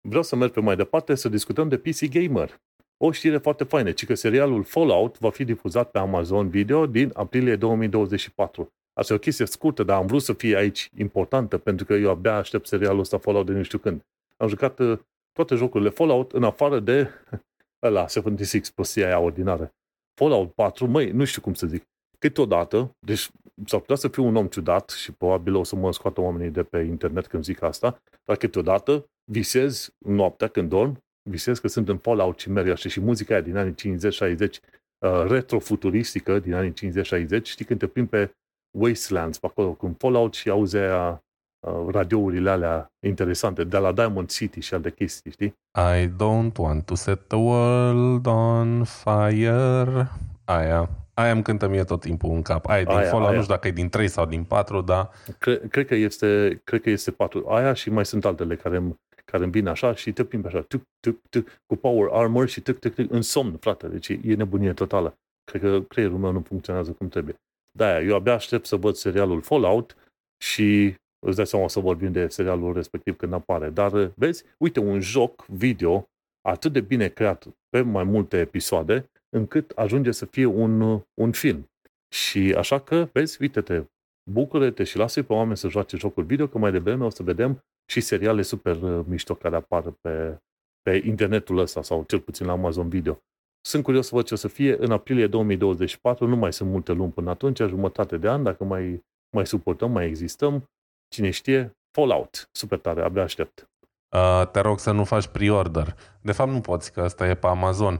[0.07, 2.59] Vreau să merg pe mai departe să discutăm de PC Gamer.
[2.97, 7.11] O știre foarte faină, ci că serialul Fallout va fi difuzat pe Amazon Video din
[7.13, 8.73] aprilie 2024.
[8.93, 12.09] Asta e o chestie scurtă, dar am vrut să fie aici importantă, pentru că eu
[12.09, 14.01] abia aștept serialul ăsta Fallout de nu știu când.
[14.37, 14.99] Am jucat uh,
[15.31, 17.09] toate jocurile Fallout în afară de
[17.87, 19.71] ăla, 76 prostia aia ordinară.
[20.13, 21.83] Fallout 4, măi, nu știu cum să zic.
[22.19, 23.29] Câteodată, deci
[23.65, 26.63] s-ar putea să fiu un om ciudat și probabil o să mă scoată oamenii de
[26.63, 31.97] pe internet când zic asta, dar câteodată visez noaptea când dorm, visez că sunt în
[31.97, 34.59] Fallout și merg așa și muzica aia din anii 50-60,
[34.97, 38.31] uh, retrofuturistică din anii 50-60, știi când te plimbi pe
[38.77, 41.21] Wastelands, pe acolo, cu Fallout și auzi aia
[41.67, 45.55] Uh, radiourile alea interesante de la Diamond City și alte chestii, știi?
[45.75, 50.09] I don't want to set the world on fire.
[50.45, 50.89] Aia.
[51.13, 52.65] Aia îmi cântă mie tot timpul în cap.
[52.67, 53.35] Aia, din aia, Fallout, aia.
[53.35, 55.09] nu știu dacă e din 3 sau din 4, dar...
[55.37, 57.47] Cre- cred, că este, cred că este 4.
[57.49, 58.95] Aia și mai sunt altele care îmi,
[59.31, 62.61] care îmi vin așa și te plimbi așa, tuc, tuc, tuc, cu power armor și
[62.61, 63.87] tuc, tuc, tuc, în somn, frate.
[63.87, 65.17] Deci e nebunie totală.
[65.43, 67.35] Cred că creierul meu nu funcționează cum trebuie.
[67.77, 69.95] De-aia, eu abia aștept să văd serialul Fallout
[70.43, 73.69] și îți dai seama o să vorbim de serialul respectiv când apare.
[73.69, 76.09] Dar, vezi, uite, un joc video
[76.41, 81.69] atât de bine creat pe mai multe episoade, încât ajunge să fie un, un film.
[82.15, 83.83] Și așa că, vezi, uite-te,
[84.31, 87.63] bucură-te și lasă pe oameni să joace jocuri video, că mai devreme o să vedem
[87.89, 90.41] și seriale super uh, mișto care apar pe,
[90.81, 93.21] pe internetul ăsta sau cel puțin la Amazon Video.
[93.61, 94.75] Sunt curios să văd ce o să fie.
[94.79, 99.03] În aprilie 2024 nu mai sunt multe luni până atunci, jumătate de an, dacă mai,
[99.35, 100.69] mai suportăm, mai existăm.
[101.07, 102.49] Cine știe, Fallout.
[102.51, 103.69] Super tare, abia aștept.
[104.09, 105.95] Uh, te rog să nu faci pre-order.
[106.21, 107.93] De fapt nu poți, că asta e pe Amazon.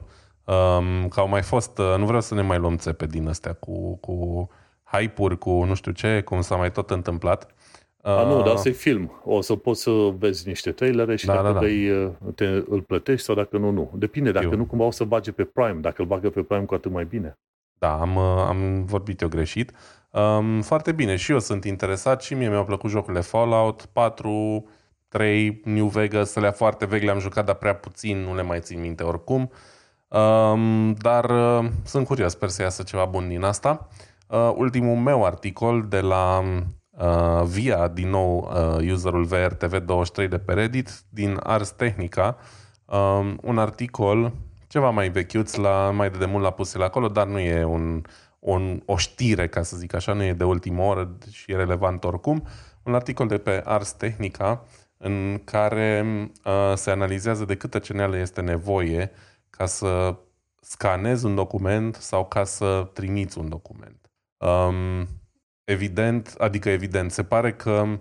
[0.45, 3.53] Um, că au mai fost, uh, nu vreau să ne mai luăm țepe din astea
[3.53, 4.47] cu, cu
[4.83, 7.53] hype-uri, cu nu știu ce, cum s-a mai tot întâmplat.
[8.08, 9.22] Uh, A, nu, dar asta e film.
[9.24, 11.60] O să poți să vezi niște trailere și da, dacă da, da.
[11.60, 13.91] Vrei, uh, te, îl plătești sau dacă nu, nu.
[13.95, 14.58] Depinde, dacă Eu.
[14.58, 15.80] nu cumva o să bage pe Prime.
[15.82, 17.38] Dacă îl bagă pe Prime, cu atât mai bine.
[17.78, 19.72] Da, am, uh, am vorbit eu greșit.
[20.12, 24.70] Um, foarte bine, și eu sunt interesat și mie mi-au plăcut jocurile Fallout 4,
[25.08, 28.80] 3, New Vegas, le foarte vechi, le-am jucat, dar prea puțin, nu le mai țin
[28.80, 29.51] minte oricum.
[30.08, 33.88] Um, dar uh, sunt curios, sper să iasă ceva bun din asta.
[34.28, 36.43] Uh, ultimul meu articol de la
[36.98, 42.38] uh, Via, din nou uh, userul VRTV23 de pe Reddit, din Ars Technica,
[42.86, 44.34] um, un articol
[44.68, 48.02] ceva mai vechiuț, la, mai de demult l-a pus la acolo, dar nu e un,
[48.39, 52.04] un, o știre, ca să zic așa, nu e de ultimă oră și e relevant
[52.04, 52.48] oricum.
[52.84, 54.66] Un articol de pe Ars Technica
[54.98, 56.06] în care
[56.45, 59.12] uh, se analizează de câtă ceneală este nevoie
[59.50, 60.16] ca să
[60.62, 64.12] scanezi un document sau ca să trimiți un document.
[64.38, 65.08] Um,
[65.68, 67.99] evident, adică evident, se pare că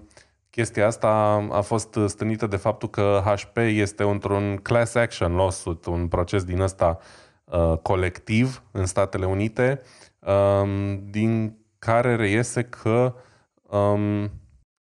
[0.51, 1.09] chestia asta
[1.51, 6.61] a fost stânită de faptul că HP este într-un class action lawsuit, un proces din
[6.61, 6.99] ăsta
[7.45, 9.81] uh, colectiv în Statele Unite,
[10.19, 13.15] um, din care reiese că
[13.63, 14.31] um,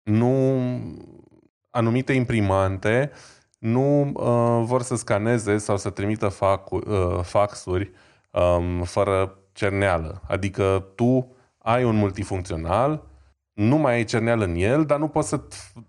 [0.03, 0.55] nu
[1.69, 3.11] anumite imprimante
[3.59, 6.81] nu uh, vor să scaneze sau să trimită fac, uh,
[7.21, 7.91] faxuri
[8.31, 10.21] um, fără cerneală.
[10.27, 11.34] Adică tu
[11.65, 13.03] ai un multifuncțional,
[13.53, 15.41] nu mai ai cerneală în el, dar nu poți să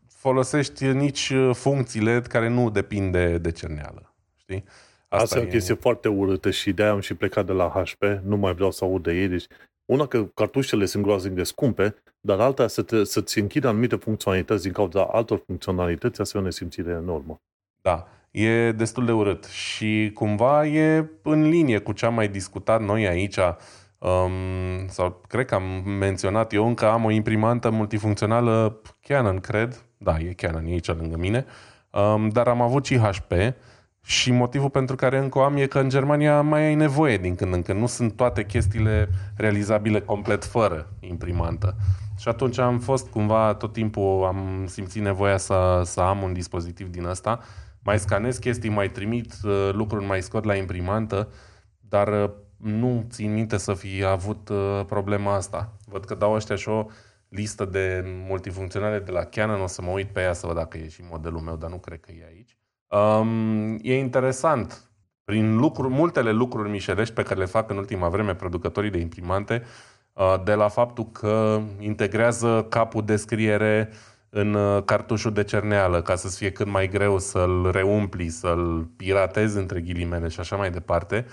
[0.09, 4.15] folosești nici uh, funcțiile care nu depind de, de cerneală.
[4.37, 4.65] Știi?
[5.09, 8.03] Asta, Asta e o chestie foarte urâtă și de-aia am și plecat de la HP,
[8.23, 9.29] nu mai vreau să aud de ei.
[9.29, 9.47] Deci,
[9.85, 14.63] una că cartușele sunt groaznic de scumpe, dar alta să te, să-ți închidă anumite funcționalități
[14.63, 17.41] din cauza altor funcționalități, asta e o nesimțire enormă.
[17.83, 22.83] Da, e destul de urât și cumva e în linie cu ce am mai discutat
[22.83, 23.39] noi aici,
[24.11, 30.19] um, sau cred că am menționat, eu încă am o imprimantă multifuncțională Canon, cred, da,
[30.19, 31.45] e Canon, e aici lângă mine,
[31.91, 33.33] um, dar am avut și HP
[34.07, 37.35] și motivul pentru care încă o am e că în Germania mai ai nevoie din
[37.35, 37.81] când în când.
[37.81, 41.77] Nu sunt toate chestiile realizabile complet fără imprimantă.
[42.19, 46.89] Și atunci am fost cumva, tot timpul am simțit nevoia să, să am un dispozitiv
[46.89, 47.41] din ăsta.
[47.83, 51.29] Mai scanez chestii, mai trimit uh, lucruri, mai scot la imprimantă,
[51.81, 55.73] dar uh, nu țin minte să fi avut uh, problema asta.
[55.85, 56.87] Văd că dau ăștia și o
[57.29, 60.79] listă de multifuncționale de la Canon, o să mă uit pe ea să văd dacă
[60.79, 62.57] e și modelul meu, dar nu cred că e aici.
[62.89, 64.91] Um, e interesant,
[65.25, 69.63] prin lucruri, multele lucruri mișelești pe care le fac în ultima vreme producătorii de imprimante,
[70.13, 73.91] uh, de la faptul că integrează capul de scriere
[74.29, 79.57] în uh, cartușul de cerneală ca să fie cât mai greu să-l reumpli, să-l piratezi
[79.57, 81.27] între ghilimele și așa mai departe,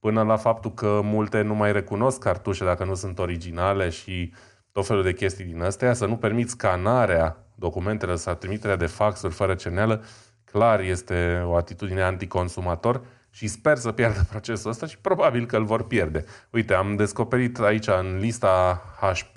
[0.00, 4.32] până la faptul că multe nu mai recunosc cartușe dacă nu sunt originale și
[4.72, 9.32] tot felul de chestii din astea, să nu permiți scanarea documentelor sau trimiterea de faxuri
[9.32, 10.04] fără cerneală,
[10.44, 15.64] clar este o atitudine anticonsumator și sper să pierdă procesul ăsta și probabil că îl
[15.64, 16.24] vor pierde.
[16.50, 19.36] Uite, am descoperit aici în lista HP,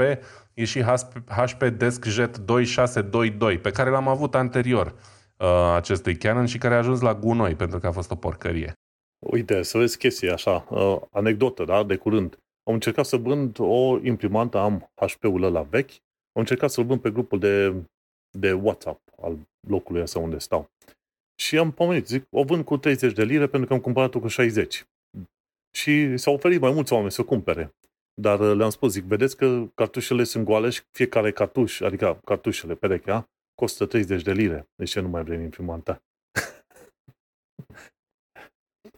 [0.53, 0.82] e și
[1.28, 4.95] HP DeskJet 2622, pe care l-am avut anterior
[5.38, 8.74] uh, acestui Canon și care a ajuns la gunoi pentru că a fost o porcărie.
[9.24, 12.38] Uite, să vezi chestii așa, uh, anecdotă, da, de curând.
[12.63, 15.91] Am încercat să vând o imprimantă, am HP-ul ăla vechi,
[16.32, 17.84] am încercat să-l vând pe grupul de,
[18.38, 20.69] de WhatsApp al locului ăsta unde stau.
[21.39, 24.28] Și am pomenit, zic, o vând cu 30 de lire pentru că am cumpărat-o cu
[24.28, 24.86] 60.
[25.76, 27.76] Și s-au oferit mai mulți oameni să o cumpere.
[28.21, 32.76] Dar uh, le-am spus, zic, vedeți că cartușele sunt goale și fiecare cartuș, adică cartușele,
[32.76, 34.69] perechea, costă 30 de lire.
[34.76, 36.01] De ce nu mai vrem imprimanta?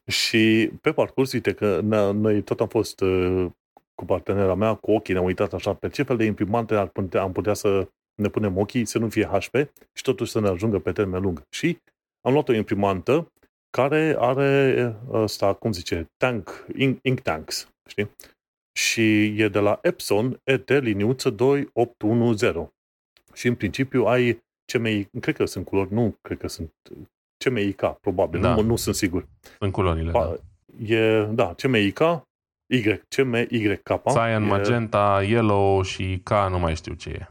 [0.07, 1.79] Și pe parcurs, uite că
[2.13, 3.45] noi tot am fost uh,
[3.95, 7.21] cu partenera mea, cu ochii, ne-am uitat așa pe ce fel de imprimante ar putea,
[7.21, 9.55] am putea să ne punem ochii, să nu fie HP
[9.93, 11.41] și totuși să ne ajungă pe termen lung.
[11.49, 11.77] Și
[12.21, 13.31] am luat o imprimantă
[13.69, 18.09] care are ăsta, cum zice, tank, ink, ink tanks, știi?
[18.77, 22.73] Și e de la Epson ET liniuță 2810.
[23.33, 24.43] Și în principiu ai
[24.73, 26.73] CMI, cred că sunt culori, nu cred că sunt
[27.37, 28.55] CMYK, probabil, da.
[28.55, 29.27] nu, nu sunt sigur.
[29.59, 30.95] În culorile, pa, da.
[30.95, 31.99] E, da, CMYK,
[32.67, 32.81] Y,
[33.15, 34.01] CMYK.
[34.03, 37.27] Cyan, e, magenta, yellow și K, nu mai știu ce e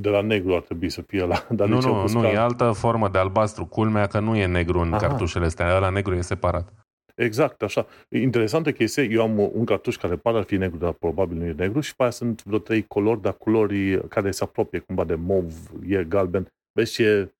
[0.00, 1.46] de la negru ar trebui să fie la...
[1.50, 3.66] Dar nu, nu, nu, e altă formă de albastru.
[3.66, 5.06] Culmea că nu e negru în Aha.
[5.06, 6.72] cartușele astea, la negru e separat.
[7.14, 7.86] Exact, așa.
[8.08, 11.52] Interesantă chestie, eu am un cartuș care pare ar fi negru, dar probabil nu e
[11.52, 15.14] negru și pe aia sunt vreo trei culori, dar culori care se apropie cumva de
[15.14, 15.52] mov,
[15.86, 16.46] e galben.
[16.72, 17.34] Vezi ce,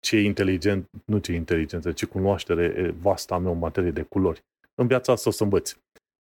[0.00, 4.44] ce, ce inteligent, nu ce inteligență, ce cunoaștere vastă am eu în materie de culori.
[4.74, 5.76] În viața asta o să învăț.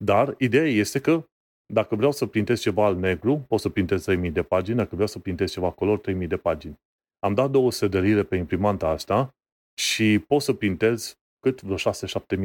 [0.05, 1.25] Dar ideea este că
[1.73, 5.09] dacă vreau să printez ceva al negru, pot să printez 3000 de pagini, dacă vreau
[5.09, 6.79] să printez ceva color, 3000 de pagini.
[7.19, 9.35] Am dat 200 de lire pe imprimanta asta
[9.81, 11.77] și pot să printez cât vreo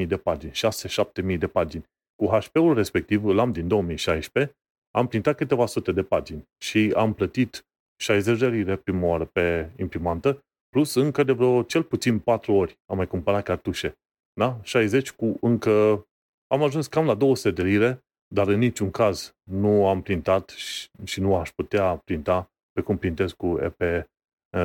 [0.04, 0.52] 6-7 de pagini.
[0.52, 1.84] 6-7 de pagini.
[2.16, 4.56] Cu HP-ul respectiv, îl am din 2016,
[4.92, 7.66] am printat câteva sute de pagini și am plătit
[8.02, 10.44] 60 de lire prima oară pe imprimantă,
[10.74, 13.98] plus încă de vreo cel puțin 4 ori am mai cumpărat cartușe.
[14.34, 14.60] Da?
[14.62, 16.06] 60 cu încă...
[16.48, 18.04] Am ajuns cam la 200 de lire
[18.34, 22.98] dar în niciun caz nu am printat și, și nu aș putea printa pe cum
[22.98, 23.82] printez cu, EP,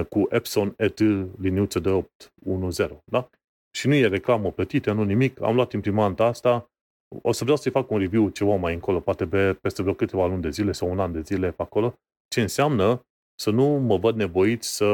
[0.09, 0.98] cu Epson ET
[1.40, 3.02] liniuță de 810.
[3.04, 3.28] Da?
[3.76, 5.42] Și nu e reclamă plătită, nu nimic.
[5.42, 6.70] Am luat imprimanta asta.
[7.22, 10.26] O să vreau să-i fac un review ceva mai încolo, poate pe, peste vreo câteva
[10.26, 11.94] luni de zile sau un an de zile pe acolo.
[12.28, 13.06] Ce înseamnă
[13.40, 14.84] să nu mă văd nevoit să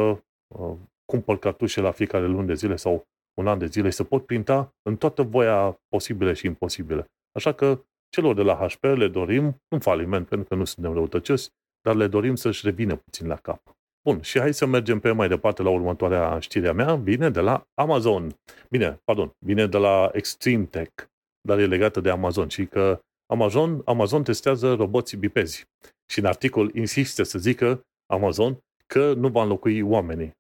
[0.47, 3.05] uh, cumpăr cartușe la fiecare luni de zile sau
[3.39, 7.05] un an de zile, să pot printa în toată voia posibile și imposibile.
[7.33, 7.85] Așa că
[8.15, 11.49] Celor de la HP le dorim un faliment, pentru că nu suntem răutăcioși,
[11.83, 13.77] dar le dorim să-și revină puțin la cap.
[14.09, 16.95] Bun, și hai să mergem pe mai departe la următoarea știre a mea.
[16.95, 18.37] Vine de la Amazon.
[18.71, 21.05] Bine, pardon, vine de la Extreme Tech,
[21.41, 23.01] dar e legată de Amazon și că
[23.33, 25.65] Amazon, Amazon testează roboții bipezi.
[26.11, 27.81] Și în articol insistă să zică
[28.13, 30.33] Amazon că nu va înlocui oamenii.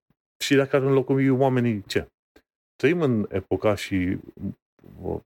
[0.45, 2.07] Și dacă ar înlocui oamenii, ce?
[2.76, 4.18] Trăim în epoca și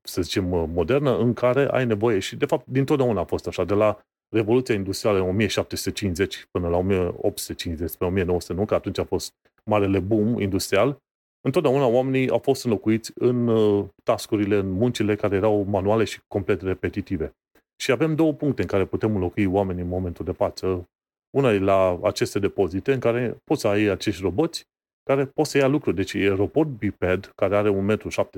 [0.02, 3.74] să zicem, modernă, în care ai nevoie, și de fapt dintotdeauna a fost așa, de
[3.74, 3.98] la
[4.28, 8.64] Revoluția Industrială în 1750 până la 1850, până 1900, nu?
[8.64, 9.32] că atunci a fost
[9.64, 10.98] marele boom industrial,
[11.40, 16.62] întotdeauna oamenii au fost înlocuiți în uh, tascurile, în muncile care erau manuale și complet
[16.62, 17.32] repetitive.
[17.76, 20.88] Și avem două puncte în care putem înlocui oamenii în momentul de față.
[21.36, 24.66] Una e la aceste depozite în care poți să ai acești roboți
[25.08, 25.96] care pot să ia lucruri.
[25.96, 27.76] Deci e robot biped, care are 1,70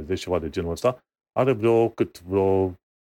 [0.09, 1.03] m, ceva de genul ăsta,
[1.33, 2.75] are vreo, cât, vreo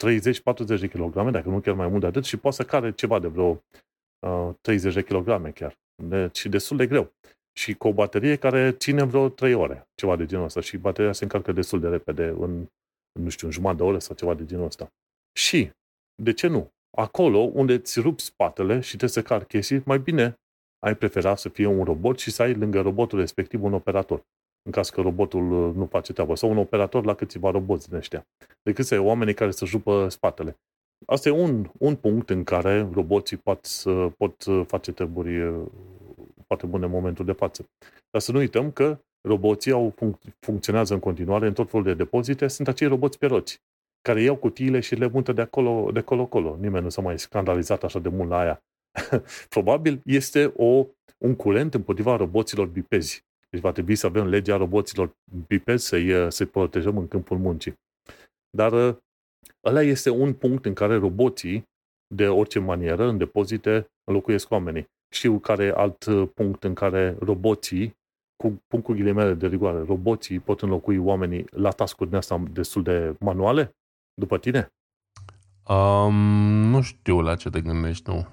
[0.06, 3.20] 30-40 de kilograme, dacă nu chiar mai mult de atât, și poate să care ceva
[3.20, 3.64] de vreo
[4.28, 5.78] uh, 30 de kilograme chiar.
[6.04, 7.14] Deci destul de greu.
[7.54, 10.62] Și cu o baterie care ține vreo 3 ore, ceva de genul ăsta.
[10.62, 12.68] Și bateria se încarcă destul de repede, în,
[13.20, 14.94] nu știu, în jumătate de oră sau ceva de genul ăsta.
[15.38, 15.72] Și,
[16.24, 16.70] de ce nu?
[16.98, 20.36] Acolo unde îți rup spatele și trebuie să car chestii, mai bine
[20.86, 24.24] ai prefera să fie un robot și să ai lângă robotul respectiv un operator
[24.64, 27.98] în caz că robotul uh, nu face treaba, sau un operator la câțiva roboți din
[27.98, 28.28] ăștia,
[28.62, 30.60] decât să ai oamenii care să jupă spatele.
[31.06, 33.68] asta e un, un punct în care roboții pot,
[34.18, 35.54] pot face treburi
[36.46, 37.70] foarte bune în momentul de față.
[38.12, 41.94] Dar să nu uităm că roboții au func- funcționează în continuare în tot felul de
[41.94, 43.62] depozite, sunt acei roboți pe roți,
[44.02, 46.58] care iau cutiile și le mută de acolo, de acolo, acolo.
[46.60, 48.64] Nimeni nu s-a mai scandalizat așa de mult la aia.
[49.50, 50.86] Probabil este o,
[51.18, 53.24] un curent împotriva roboților bipezi.
[53.50, 55.16] Deci va trebui să avem legea roboților
[55.48, 57.74] bipezi să-i, să protejăm în câmpul muncii.
[58.50, 59.02] Dar
[59.64, 61.70] ăla este un punct în care roboții,
[62.14, 64.90] de orice manieră, în depozite, înlocuiesc oamenii.
[65.14, 68.00] Știu care e alt punct în care roboții
[68.36, 72.84] cu punct cu ghilimele de rigoare, roboții pot înlocui oamenii la task din asta destul
[72.84, 73.76] de manuale,
[74.14, 74.72] după tine?
[75.68, 76.16] Um,
[76.70, 78.28] nu știu la ce te gândești, nu.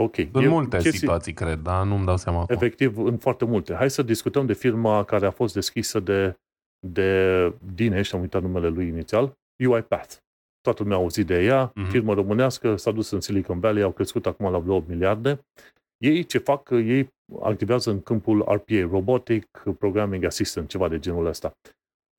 [0.00, 0.16] Ok.
[0.16, 0.98] În e multe chestii...
[0.98, 2.54] situații, cred, dar nu-mi dau seama acum.
[2.54, 3.74] Efectiv, în foarte multe.
[3.74, 6.36] Hai să discutăm de firma care a fost deschisă de,
[6.86, 9.32] de Dine, și am uitat numele lui inițial,
[9.68, 10.14] UiPath.
[10.60, 11.90] Toată lumea a auzit de ea, mm-hmm.
[11.90, 15.40] firmă românească, s-a dus în Silicon Valley, au crescut acum la vreo 8 miliarde.
[15.96, 16.70] Ei ce fac?
[16.70, 21.52] Ei activează în câmpul RPA, Robotic Programming Assistant, ceva de genul ăsta.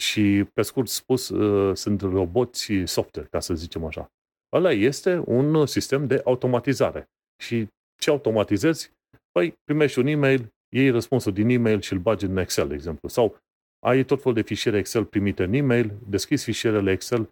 [0.04, 4.12] Și, pe scurt spus, uh, sunt roboți software, ca să zicem așa.
[4.54, 7.10] Ăla este un sistem de automatizare.
[7.44, 7.68] Și
[8.02, 8.92] ce automatizezi?
[9.32, 13.10] Păi, primești un e-mail, iei răspunsul din e-mail și îl bagi în Excel, de exemplu.
[13.10, 13.38] Sau
[13.86, 17.30] ai tot felul de fișiere Excel primite în e-mail, deschizi fișierele Excel,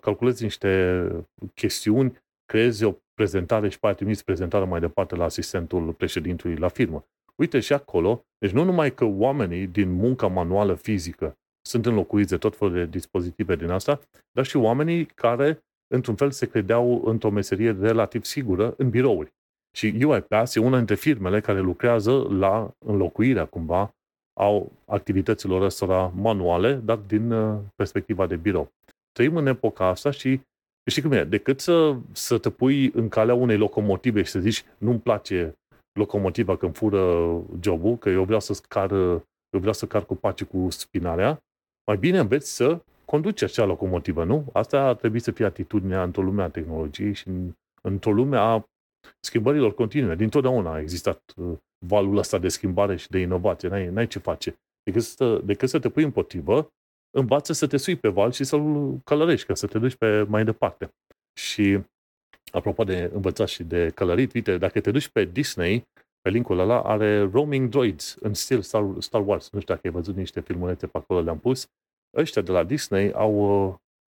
[0.00, 1.02] calculezi niște
[1.54, 7.04] chestiuni, creezi o prezentare și poate trimiți prezentarea mai departe la asistentul președintului la firmă.
[7.34, 11.36] Uite și acolo, deci nu numai că oamenii din munca manuală fizică
[11.66, 14.00] sunt înlocuiți de tot felul de dispozitive din asta,
[14.32, 19.32] dar și oamenii care, într-un fel, se credeau într-o meserie relativ sigură în birouri.
[19.76, 23.94] Și UiPath e una dintre firmele care lucrează la înlocuirea, cumva,
[24.40, 28.72] au activităților ăstora manuale, dar din uh, perspectiva de birou.
[29.12, 30.40] Trăim în epoca asta și
[30.90, 34.64] știi cum e, decât să, să te pui în calea unei locomotive și să zici
[34.78, 35.54] nu-mi place
[35.92, 40.44] locomotiva când fură jobul, că eu vreau să car, eu vreau să car cu paci
[40.44, 41.38] cu spinarea,
[41.86, 44.44] mai bine înveți să conduci acea locomotivă, nu?
[44.52, 47.52] Asta ar trebui să fie atitudinea într-o lume a tehnologiei și în,
[47.82, 48.64] într-o lume a
[49.24, 50.14] schimbărilor continue.
[50.14, 53.68] Dintotdeauna a existat uh, valul ăsta de schimbare și de inovație.
[53.68, 54.60] N-ai, n-ai ce face.
[54.82, 56.72] Decât să, decât să te pui împotrivă,
[57.10, 60.44] învață să te sui pe val și să-l călărești, ca să te duci pe mai
[60.44, 60.94] departe.
[61.40, 61.80] Și
[62.52, 65.88] apropo de învățat și de călărit, uite, dacă te duci pe Disney,
[66.20, 69.50] pe linkul ăla, are roaming droids în stil Star, Star Wars.
[69.50, 71.70] Nu știu dacă ai văzut niște filmulețe pe acolo, le-am pus.
[72.16, 73.44] Ăștia de la Disney au,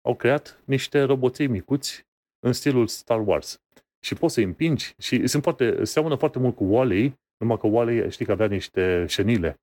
[0.01, 2.05] au creat niște roboței micuți
[2.45, 3.61] în stilul Star Wars.
[4.05, 8.11] Și poți să împingi și sunt foarte, seamănă foarte mult cu Wally, numai că Wally
[8.11, 9.55] știi că avea niște șenile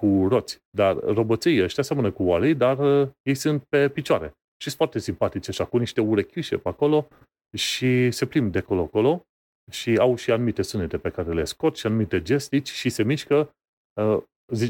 [0.00, 0.62] cu roți.
[0.70, 4.26] Dar roboții ăștia seamănă cu Wally, dar uh, ei sunt pe picioare.
[4.26, 7.08] Și sunt foarte simpatice așa, cu niște urechiușe pe acolo
[7.56, 9.26] și se plimb de colo-colo
[9.70, 13.54] și au și anumite sunete pe care le scot și anumite gestici și se mișcă,
[14.00, 14.22] uh,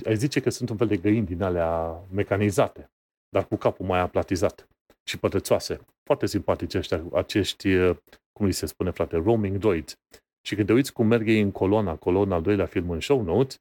[0.04, 2.90] ai zice că sunt un fel de găini din alea mecanizate,
[3.28, 4.68] dar cu capul mai aplatizat
[5.08, 5.80] și pătățoase.
[6.02, 7.96] Foarte simpatice ăștia, acești, uh,
[8.39, 9.95] cum li se spune, frate, roaming droids.
[10.47, 13.01] Și când te uiți cum merg ei în coloana, acolo, în al doilea film în
[13.01, 13.57] show notes,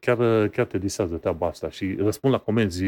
[0.00, 2.84] chiar, chiar te disează treaba asta și răspund la comenzi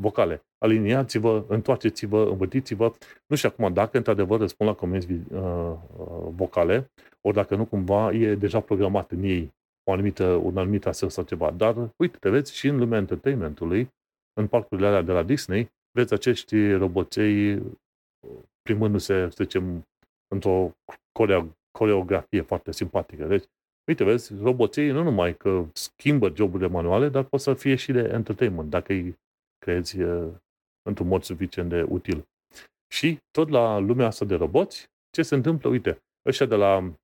[0.00, 0.42] vocale.
[0.58, 2.92] Aliniați-vă, întoarceți-vă, învătiți-vă.
[3.26, 6.90] Nu știu acum dacă într-adevăr răspund la comenzi uh, uh, vocale,
[7.20, 9.52] ori dacă nu cumva e deja programat în ei
[9.84, 11.50] o anumită, un anumit asel sau ceva.
[11.50, 13.88] Dar uite, te vezi și în lumea entertainmentului,
[14.40, 17.62] în parcurile alea de la Disney, vezi acești roboței
[18.62, 19.82] primându-se, să zicem,
[20.32, 20.70] într-o
[21.78, 23.24] coreografie foarte simpatică.
[23.26, 23.44] Deci,
[23.88, 28.10] uite, vezi, roboții nu numai că schimbă joburile manuale, dar pot să fie și de
[28.12, 29.14] entertainment, dacă îi
[29.58, 29.96] crezi
[30.88, 32.24] într-un mod suficient de util.
[32.92, 35.68] Și tot la lumea asta de roboți, ce se întâmplă?
[35.68, 36.94] Uite, ăștia de la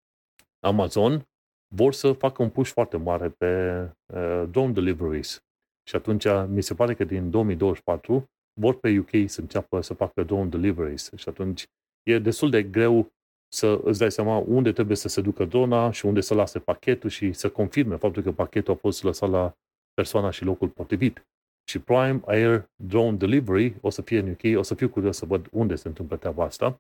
[0.61, 1.29] Amazon
[1.75, 3.83] vor să facă un push foarte mare pe
[4.15, 5.43] uh, drone deliveries.
[5.89, 8.25] Și atunci mi se pare că din 2024
[8.61, 11.11] vor pe UK să înceapă să facă drone deliveries.
[11.17, 11.67] Și atunci
[12.03, 13.09] e destul de greu
[13.49, 17.11] să îți dai seama unde trebuie să se ducă drona și unde să lase pachetul
[17.11, 19.55] și să confirme faptul că pachetul a fost lăsat la
[19.95, 21.27] persoana și locul potrivit.
[21.65, 25.27] Și Prime Air Drone Delivery o să fie în UK, o să fiu curios să
[25.27, 26.77] văd unde se întâmplă treaba asta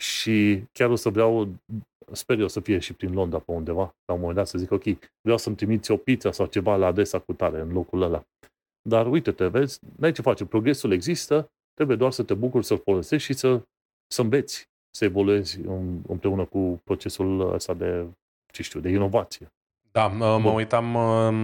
[0.00, 1.48] și chiar o să vreau,
[2.12, 4.70] sper eu să fie și prin Londra pe undeva, la un moment dat să zic,
[4.70, 4.84] ok,
[5.20, 8.24] vreau să-mi trimiți o pizza sau ceva la adresa cu tare în locul ăla.
[8.88, 13.32] Dar uite-te, vezi, n-ai ce face, progresul există, trebuie doar să te bucuri să-l folosești
[13.32, 13.62] și să,
[14.06, 15.60] să înveți să evoluezi
[16.06, 18.06] împreună cu procesul ăsta de,
[18.46, 19.52] ce știu, de inovație.
[19.92, 20.96] Da, mă, mă uitam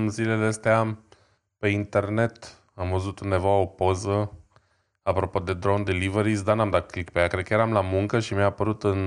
[0.08, 0.98] zilele astea
[1.58, 4.32] pe internet, am văzut undeva o poză
[5.02, 7.26] apropo de drone deliveries, dar n-am dat click pe ea.
[7.26, 8.98] Cred că eram la muncă și mi-a apărut în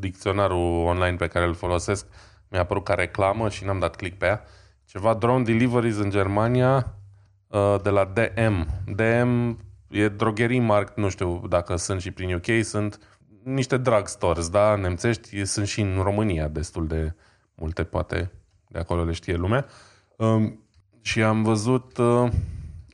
[0.00, 2.06] dicționarul online pe care îl folosesc,
[2.48, 4.44] mi-a apărut ca reclamă și n-am dat click pe ea.
[4.84, 6.94] Ceva drone deliveries în Germania
[7.46, 8.66] uh, de la DM.
[8.94, 12.98] DM e drogherii mark, nu știu dacă sunt și prin UK, sunt
[13.54, 17.14] niște drugstores, da, nemțești, sunt și în România destul de
[17.54, 18.30] multe, poate
[18.68, 19.66] de acolo le știe lumea.
[20.16, 20.62] Um,
[21.00, 22.30] și am văzut uh,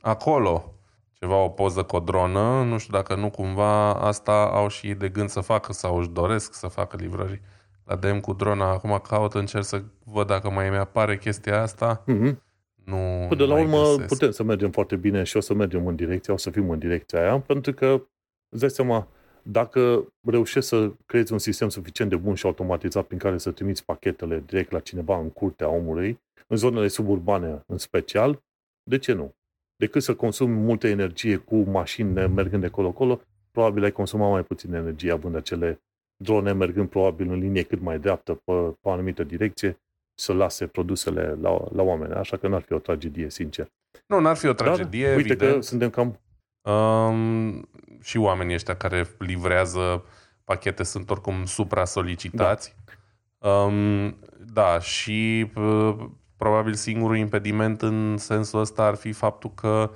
[0.01, 0.73] acolo
[1.13, 5.09] ceva, o poză cu o dronă, nu știu dacă nu cumva asta au și de
[5.09, 7.41] gând să facă sau își doresc să facă livrări
[7.83, 8.71] la DM cu drona.
[8.71, 12.03] Acum caut, încerc să văd dacă mai mi apare chestia asta.
[12.03, 12.35] Mm-hmm.
[12.83, 14.07] Nu, Păi de la mai urmă găsesc.
[14.07, 16.79] putem să mergem foarte bine și o să mergem în direcția, o să fim în
[16.79, 18.01] direcția aia, pentru că,
[18.49, 19.07] îți dai seama,
[19.49, 23.85] dacă reușești să creezi un sistem suficient de bun și automatizat prin care să trimiți
[23.85, 28.43] pachetele direct la cineva în curtea omului, în zonele suburbane în special,
[28.83, 29.33] de ce nu?
[29.75, 33.21] Decât să consumi multă energie cu mașini mergând de colo-colo,
[33.51, 35.79] probabil ai consumat mai puțin energie având acele
[36.23, 39.79] drone mergând probabil în linie cât mai dreaptă pe, pe o anumită direcție
[40.19, 42.13] să lase produsele la, la oameni.
[42.13, 43.67] Așa că n-ar fi o tragedie, sincer.
[44.07, 45.53] Nu, n-ar fi o tragedie, Dar, uite evident.
[45.53, 46.19] că suntem cam...
[46.69, 47.69] Um,
[48.01, 50.03] și oamenii ăștia care livrează
[50.43, 52.75] pachete sunt oricum supra-solicitați.
[53.39, 54.17] Da, um,
[54.53, 55.95] da și uh,
[56.37, 59.91] probabil singurul impediment în sensul ăsta ar fi faptul că,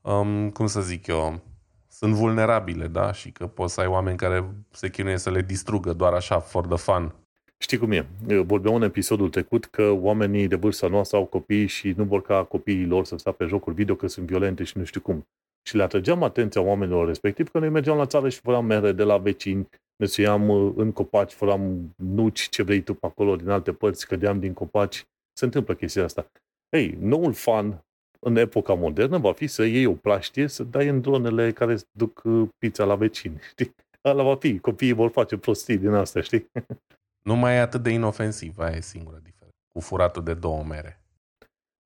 [0.00, 1.40] um, cum să zic eu,
[1.88, 3.12] sunt vulnerabile, da?
[3.12, 6.66] Și că poți să ai oameni care se chinuie să le distrugă doar așa, for
[6.66, 7.14] the fun.
[7.58, 8.06] Știi cum e?
[8.42, 12.44] Vorbeam în episodul trecut că oamenii de vârsta noastră au copii și nu vor ca
[12.44, 15.26] copiii lor să stea pe jocuri video că sunt violente și nu știu cum.
[15.66, 19.02] Și le atrăgeam atenția oamenilor respectiv că noi mergeam la țară și făram mere de
[19.02, 23.72] la vecini, ne suiam în copaci, făram nuci, ce vrei tu pe acolo, din alte
[23.72, 25.04] părți, cădeam din copaci.
[25.32, 26.26] Se întâmplă chestia asta.
[26.68, 27.84] Ei, noul fan
[28.20, 32.22] în epoca modernă va fi să iei o plaștie, să dai în dronele care duc
[32.58, 33.74] pizza la vecini, știi?
[34.00, 36.50] Ala va fi, copiii vor face prostii din astea, știi?
[37.28, 39.56] Nu mai e atât de inofensiv, aia e singura diferență.
[39.72, 41.03] Cu furatul de două mere.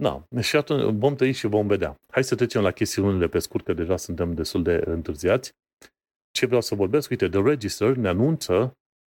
[0.02, 1.94] Da, și atunci vom trăi și vom vedea.
[2.12, 5.52] Hai să trecem la chestiunile pe scurt, că deja suntem destul de întârziați.
[6.30, 7.10] Ce vreau să vorbesc?
[7.10, 8.72] Uite, The Register ne anunță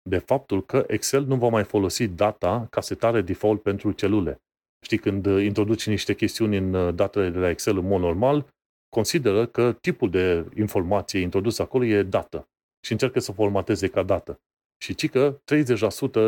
[0.09, 4.43] de faptul că Excel nu va mai folosi data ca setare default pentru celule.
[4.85, 8.47] Știi, când introduci niște chestiuni în datele de la Excel în mod normal,
[8.89, 12.49] consideră că tipul de informație introdus acolo e dată
[12.85, 14.41] și încearcă să formateze ca dată.
[14.82, 15.41] Și ci că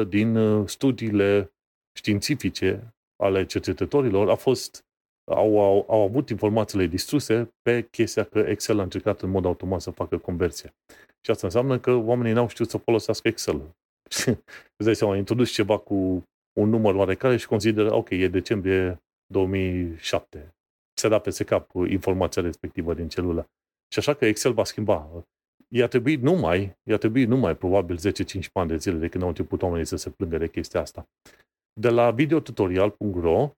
[0.04, 1.52] 30% din studiile
[1.98, 4.85] științifice ale cercetătorilor a fost,
[5.31, 9.81] au, au, au avut informațiile distruse pe chestia că Excel a încercat în mod automat
[9.81, 10.75] să facă conversia.
[11.21, 13.57] Și asta înseamnă că oamenii n-au știut să folosească Excel.
[14.77, 16.23] Îți dai seama, introdus ceva cu
[16.61, 20.55] un număr oarecare și consideră, ok, e decembrie 2007.
[20.99, 23.47] Se da peste cap informația respectivă din celulă.
[23.93, 25.25] Și așa că Excel va schimba.
[25.69, 28.01] I-a trebuit numai, i-a trebuit numai probabil 10-15
[28.53, 31.09] ani de zile de când au început oamenii să se plângă de chestia asta.
[31.81, 33.51] De la videotutorial.ro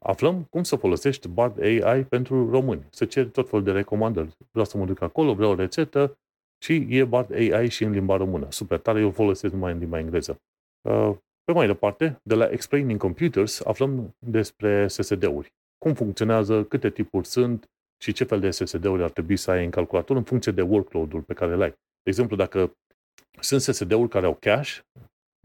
[0.00, 2.86] aflăm cum să folosești Bard AI pentru români.
[2.90, 4.36] Să ceri tot felul de recomandări.
[4.50, 6.18] Vreau să mă duc acolo, vreau o rețetă
[6.62, 8.46] și e Bard AI și în limba română.
[8.50, 10.40] Super tare, eu folosesc numai în limba engleză.
[11.44, 15.52] Pe mai departe, de la Explaining Computers aflăm despre SSD-uri.
[15.78, 17.70] Cum funcționează, câte tipuri sunt
[18.02, 21.22] și ce fel de SSD-uri ar trebui să ai în calculator în funcție de workload-ul
[21.22, 21.70] pe care îl ai.
[21.70, 22.72] De exemplu, dacă
[23.40, 24.80] sunt SSD-uri care au cache,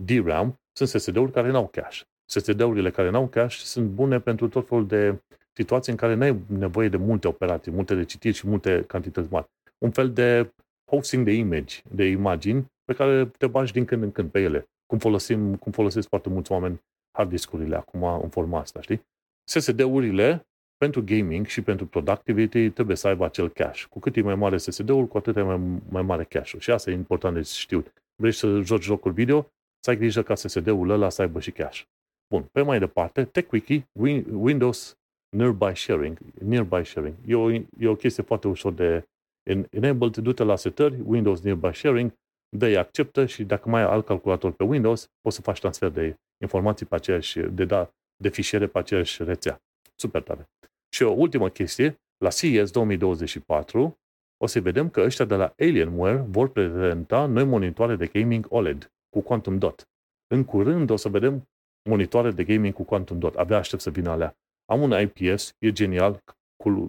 [0.04, 2.04] DRAM, sunt SSD-uri care nu au cache.
[2.30, 5.22] SSD-urile care nu au cache sunt bune pentru tot felul de
[5.54, 9.32] situații în care nu ai nevoie de multe operații, multe de citiri și multe cantități
[9.32, 9.48] mari.
[9.78, 10.54] Un fel de
[10.92, 14.70] hosting de image, de imagini, pe care te bagi din când în când pe ele.
[14.86, 16.82] Cum, folosim, cum folosesc foarte mulți oameni
[17.18, 19.02] hard discurile acum în forma asta, știi?
[19.50, 20.48] SSD-urile
[20.78, 23.86] pentru gaming și pentru productivity trebuie să aibă acel cache.
[23.90, 26.62] Cu cât e mai mare SSD-ul, cu atât e mai, mai mare cache-ul.
[26.62, 27.94] Și asta e important de știut.
[28.16, 31.84] Vrei să joci jocuri video, să ai grijă ca SSD-ul ăla să aibă și cache.
[32.30, 33.86] Bun, pe mai departe, TechWiki,
[34.32, 34.98] Windows
[35.30, 36.18] Nearby Sharing.
[36.44, 37.16] Nearby Sharing.
[37.26, 39.08] E o, e o chestie foarte ușor de
[39.70, 42.14] enabled, du-te la setări, Windows Nearby Sharing,
[42.50, 46.16] dă acceptă și dacă mai ai alt calculator pe Windows, poți să faci transfer de
[46.42, 49.62] informații pe aceeași, de, da, de fișiere pe aceeași rețea.
[49.96, 50.50] Super tare.
[50.90, 53.98] Și o ultimă chestie, la CES 2024
[54.38, 58.92] o să vedem că ăștia de la Alienware vor prezenta noi monitoare de gaming OLED
[59.10, 59.88] cu Quantum Dot.
[60.28, 61.48] În curând o să vedem
[61.88, 63.36] monitoare de gaming cu Quantum Dot.
[63.36, 64.38] Abia aștept să vină alea.
[64.66, 66.24] Am un IPS, e genial,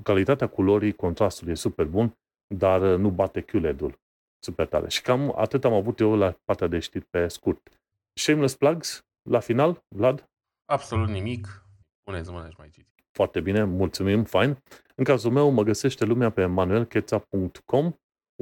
[0.03, 2.19] calitatea culorii, contrastul e super bun,
[2.55, 3.99] dar nu bate QLED-ul.
[4.45, 4.89] Super tare.
[4.89, 7.70] Și cam atât am avut eu la partea de știri pe scurt.
[8.20, 10.31] Shameless plugs la final, Vlad?
[10.65, 11.66] Absolut nimic.
[12.03, 12.87] Puneți mâna și mai citi.
[13.11, 14.62] Foarte bine, mulțumim, fain.
[14.95, 17.93] În cazul meu, mă găsește lumea pe manuelcheța.com,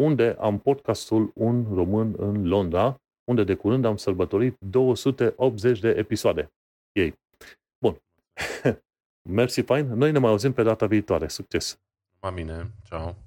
[0.01, 6.53] unde am podcastul Un Român în Londra, unde de curând am sărbătorit 280 de episoade.
[6.93, 7.15] Ei.
[7.79, 8.03] Bun.
[9.37, 9.87] Mersi fain.
[9.87, 11.29] Noi ne mai auzim pe data viitoare.
[11.29, 11.81] Succes!
[12.21, 12.73] Mai bine.
[12.85, 13.26] Ciao!